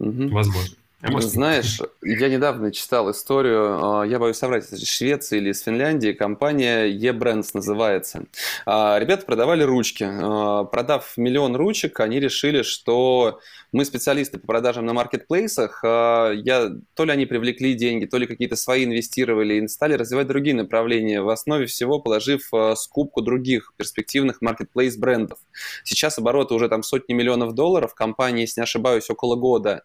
[0.00, 0.30] Угу.
[0.30, 0.74] Возможно.
[1.06, 5.60] А может, Знаешь, я недавно читал историю, а, я боюсь соврать, из Швеции или из
[5.62, 8.24] Финляндии, компания eBrands называется.
[8.64, 10.06] А, ребята продавали ручки.
[10.08, 13.38] А, продав миллион ручек, они решили, что
[13.70, 18.54] мы специалисты по продажам на маркетплейсах, я, то ли они привлекли деньги, то ли какие-то
[18.54, 24.96] свои инвестировали и стали развивать другие направления, в основе всего положив скупку других перспективных маркетплейс
[24.96, 25.40] брендов.
[25.82, 29.82] Сейчас обороты уже там сотни миллионов долларов, компания, если не ошибаюсь, около года,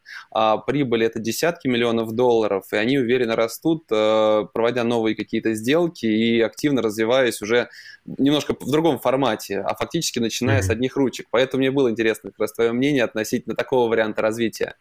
[0.68, 6.42] прибыли это десятки миллионов долларов, и они уверенно растут, э, проводя новые какие-то сделки и
[6.42, 7.70] активно развиваясь уже
[8.06, 10.64] немножко в другом формате, а фактически начиная mm-hmm.
[10.64, 11.28] с одних ручек.
[11.32, 14.76] Поэтому мне было интересно как раз твое мнение относительно такого варианта развития.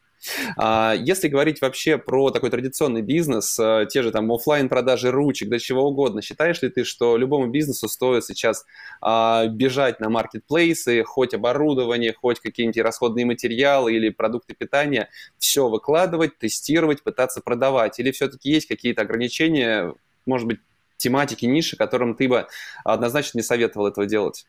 [0.57, 5.49] А, если говорить вообще про такой традиционный бизнес, э, те же там офлайн продажи ручек,
[5.49, 8.67] да чего угодно, считаешь ли ты, что любому бизнесу стоит сейчас
[9.01, 15.09] а, бежать на маркетплейсы, хоть оборудование, хоть какие-нибудь расходные материалы или продукты питания,
[15.39, 17.99] все выкладывать, тестировать, пытаться продавать?
[18.01, 19.95] Или все-таки есть какие-то ограничения,
[20.27, 20.61] может быть,
[20.97, 22.47] тематики, ниши, которым ты бы
[22.85, 24.47] однозначно не советовал этого делать?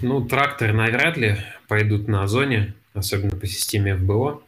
[0.00, 1.36] Ну, тракторы навряд ли
[1.68, 4.42] пойдут на Озоне особенно по системе ФБО.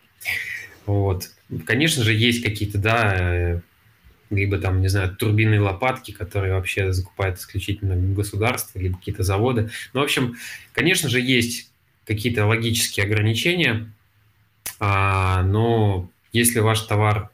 [0.87, 1.31] Вот.
[1.65, 3.61] Конечно же, есть какие-то, да, э,
[4.31, 9.71] либо там, не знаю, турбинные лопатки, которые вообще закупают исключительно государство, либо какие-то заводы.
[9.93, 10.37] Ну, в общем,
[10.73, 11.71] конечно же, есть
[12.07, 13.91] какие-то логические ограничения,
[14.79, 17.31] а, но если ваш товар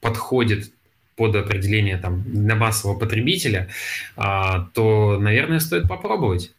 [0.00, 0.70] подходит
[1.16, 3.68] под определение там, для массового потребителя,
[4.16, 6.52] а, то, наверное, стоит попробовать.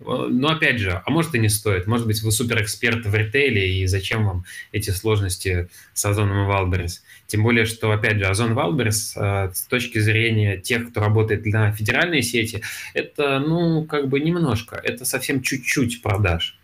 [0.00, 1.86] Но опять же, а может и не стоит.
[1.86, 7.04] Может быть, вы суперэксперт в ритейле, и зачем вам эти сложности с Озоном и Wildberries?
[7.28, 11.72] Тем более, что, опять же, Озон Wildberries э, с точки зрения тех, кто работает на
[11.72, 12.62] федеральной сети,
[12.92, 16.58] это, ну, как бы немножко, это совсем чуть-чуть продаж.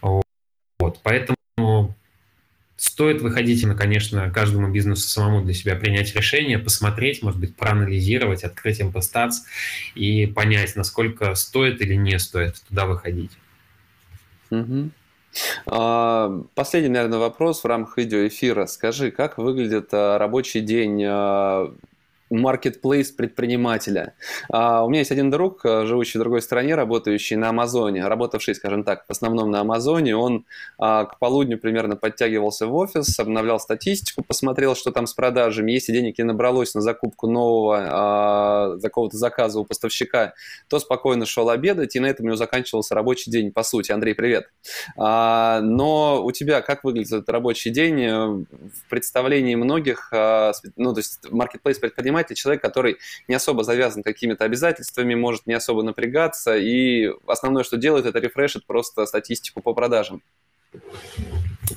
[0.00, 1.37] Вот, поэтому
[2.78, 8.80] Стоит выходить, конечно, каждому бизнесу самому для себя принять решение, посмотреть, может быть, проанализировать, открыть
[8.80, 9.40] MPStats
[9.96, 13.32] и понять, насколько стоит или не стоит туда выходить.
[14.50, 14.90] Угу.
[16.54, 18.66] Последний, наверное, вопрос в рамках видеоэфира.
[18.66, 21.74] Скажи, как выглядит а, рабочий день а,
[22.30, 24.14] маркетплейс предпринимателя.
[24.50, 28.54] А, у меня есть один друг, э, живущий в другой стране, работающий на Амазоне, работавший,
[28.54, 30.16] скажем так, в основном на Амазоне.
[30.16, 30.44] Он
[30.78, 35.72] а, к полудню примерно подтягивался в офис, обновлял статистику, посмотрел, что там с продажами.
[35.72, 40.34] Если денег не набралось на закупку нового какого-то заказа у поставщика,
[40.68, 43.92] то спокойно шел обедать, и на этом у него заканчивался рабочий день, по сути.
[43.92, 44.48] Андрей, привет.
[44.96, 50.08] А, но у тебя как выглядит этот рабочий день э, в представлении многих,
[50.76, 52.96] ну, то есть маркетплейс предпринимателей предприниматель человек, который
[53.28, 58.66] не особо завязан какими-то обязательствами, может не особо напрягаться, и основное, что делает, это рефрешит
[58.66, 60.22] просто статистику по продажам.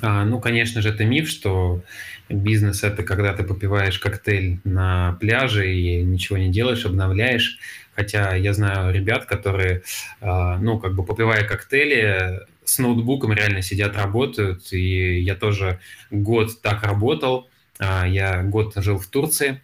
[0.00, 1.82] А, ну, конечно же, это миф, что
[2.28, 7.58] бизнес– это когда ты попиваешь коктейль на пляже и ничего не делаешь, обновляешь.
[7.94, 9.82] Хотя я знаю ребят, которые,
[10.20, 14.72] а, ну, как бы попивая коктейли, с ноутбуком реально сидят, работают.
[14.72, 15.78] И я тоже
[16.10, 17.48] год так работал.
[17.78, 19.60] А, я год жил в Турции,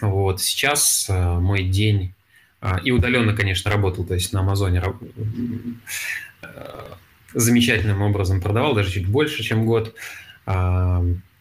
[0.00, 2.14] вот сейчас э, мой день
[2.60, 4.82] а, и удаленно, конечно, работал, то есть на Амазоне
[6.42, 6.46] э,
[7.34, 9.94] замечательным образом продавал, даже чуть больше, чем год.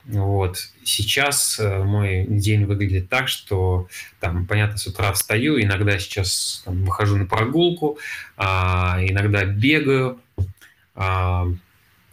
[0.06, 0.58] Вот.
[0.84, 3.88] Сейчас э, мой день выглядит так, что
[4.20, 8.00] там, понятно, с утра встаю, иногда сейчас там, выхожу на прогулку,
[8.36, 10.20] а, иногда бегаю,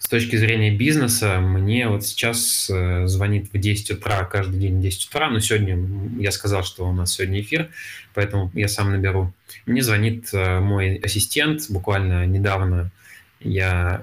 [0.09, 4.81] с точки зрения бизнеса, мне вот сейчас э, звонит в 10 утра, каждый день в
[4.81, 5.79] 10 утра, но сегодня
[6.19, 7.69] я сказал, что у нас сегодня эфир,
[8.15, 9.35] поэтому я сам наберу.
[9.67, 12.91] Мне звонит э, мой ассистент, буквально недавно
[13.41, 14.03] я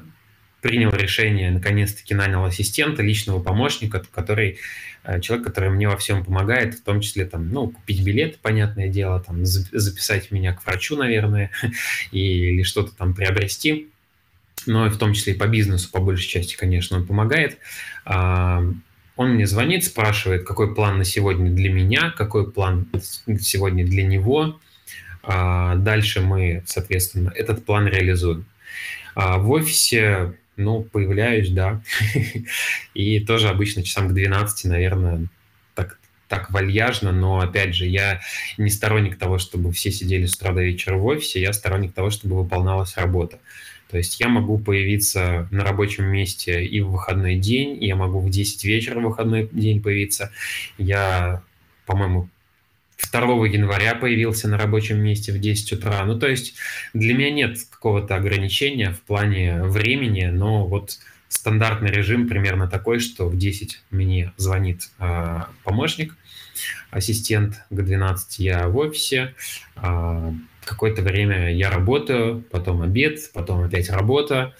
[0.62, 4.60] принял решение, наконец-таки нанял ассистента, личного помощника, который
[5.06, 8.90] э, человек, который мне во всем помогает, в том числе там, ну, купить билет, понятное
[8.90, 11.50] дело, там, записать меня к врачу, наверное,
[12.12, 13.90] или что-то там приобрести
[14.66, 17.58] но в том числе и по бизнесу, по большей части, конечно, он помогает.
[18.06, 18.64] А,
[19.16, 22.88] он мне звонит, спрашивает, какой план на сегодня для меня, какой план
[23.40, 24.60] сегодня для него.
[25.24, 28.46] А, дальше мы, соответственно, этот план реализуем.
[29.16, 31.82] А, в офисе, ну, появляюсь, да,
[32.94, 35.28] и тоже обычно часам к 12, наверное,
[35.74, 38.22] так, так вальяжно, но, опять же, я
[38.58, 42.10] не сторонник того, чтобы все сидели с утра до вечера в офисе, я сторонник того,
[42.10, 43.40] чтобы выполналась работа.
[43.90, 48.30] То есть я могу появиться на рабочем месте и в выходной день, я могу в
[48.30, 50.32] 10 вечера в выходной день появиться.
[50.78, 51.44] Я,
[51.86, 52.30] по-моему,
[53.12, 56.04] 2 января появился на рабочем месте в 10 утра.
[56.06, 56.56] Ну, то есть
[56.94, 60.98] для меня нет какого-то ограничения в плане времени, но вот
[61.28, 66.16] стандартный режим примерно такой, что в 10 мне звонит э, помощник,
[66.92, 69.36] ассистент G12, я в офисе,
[69.76, 70.32] э,
[70.66, 74.56] какое-то время я работаю, потом обед, потом опять работа,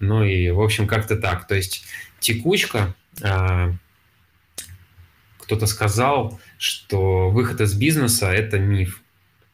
[0.00, 1.46] ну и, в общем, как-то так.
[1.46, 1.84] То есть
[2.18, 3.72] текучка, э,
[5.38, 9.02] кто-то сказал, что выход из бизнеса– это миф.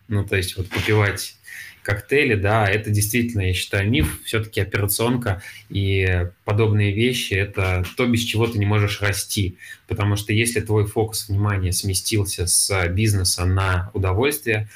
[0.09, 1.37] Ну, то есть вот попивать
[1.83, 4.21] коктейли, да, это действительно, я считаю, миф.
[4.25, 9.57] Все-таки операционка и подобные вещи– это то, без чего ты не можешь расти.
[9.87, 14.69] Потому что если твой фокус внимания сместился с бизнеса на удовольствие,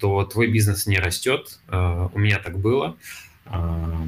[0.00, 1.58] то твой бизнес не растет.
[1.68, 2.96] А, у меня так было.
[3.46, 4.06] А,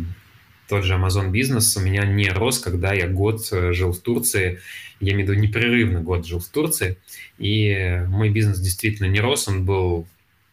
[0.69, 4.61] тот же Amazon бизнес у меня не рос, когда я год э, жил в Турции.
[5.01, 6.97] Я имею в виду непрерывно год жил в Турции.
[7.39, 10.07] И мой бизнес действительно не рос, он был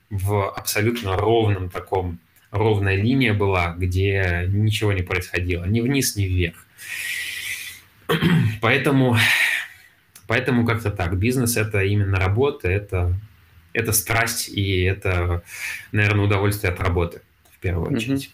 [0.10, 2.20] в абсолютно ровном таком,
[2.52, 6.66] ровная линия была, где ничего не происходило, ни вниз, ни вверх.
[8.60, 9.18] Поэтому,
[10.28, 11.18] поэтому как-то так.
[11.18, 13.18] Бизнес– это именно работа, это,
[13.80, 15.43] это страсть и это,
[15.91, 18.31] наверное, удовольствие от работы в первую очередь.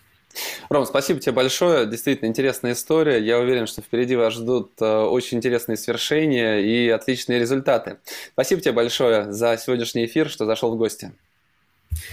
[0.69, 1.85] Ром, спасибо тебе большое.
[1.85, 3.23] Действительно интересная история.
[3.23, 7.97] Я уверен, что впереди вас ждут э, очень интересные свершения и отличные результаты.
[8.34, 11.11] Спасибо тебе большое за сегодняшний эфир, что зашел в гости.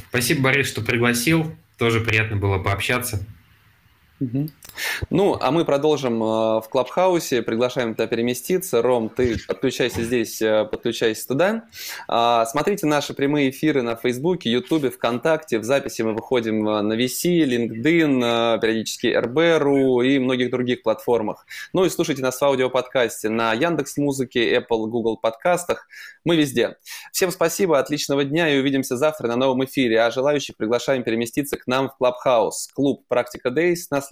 [0.09, 1.53] Спасибо, Борис, что пригласил.
[1.79, 3.27] Тоже приятно было пообщаться.
[5.11, 6.27] Ну, а мы продолжим э,
[6.61, 8.83] в Клабхаусе, приглашаем тебя переместиться.
[8.83, 11.65] Ром, ты подключайся здесь, э, подключайся туда.
[12.09, 15.59] А, смотрите наши прямые эфиры на Фейсбуке, Ютубе, ВКонтакте.
[15.59, 21.47] В записи мы выходим э, на VC, LinkedIn, периодически РБ.ру и многих других платформах.
[21.73, 25.87] Ну и слушайте нас в аудиоподкасте на Яндекс Музыке, Apple, Google подкастах.
[26.25, 26.77] Мы везде.
[27.13, 30.01] Всем спасибо, отличного дня и увидимся завтра на новом эфире.
[30.01, 33.89] А желающих приглашаем переместиться к нам в Клабхаус, клуб Практика Days.
[33.91, 34.12] Нас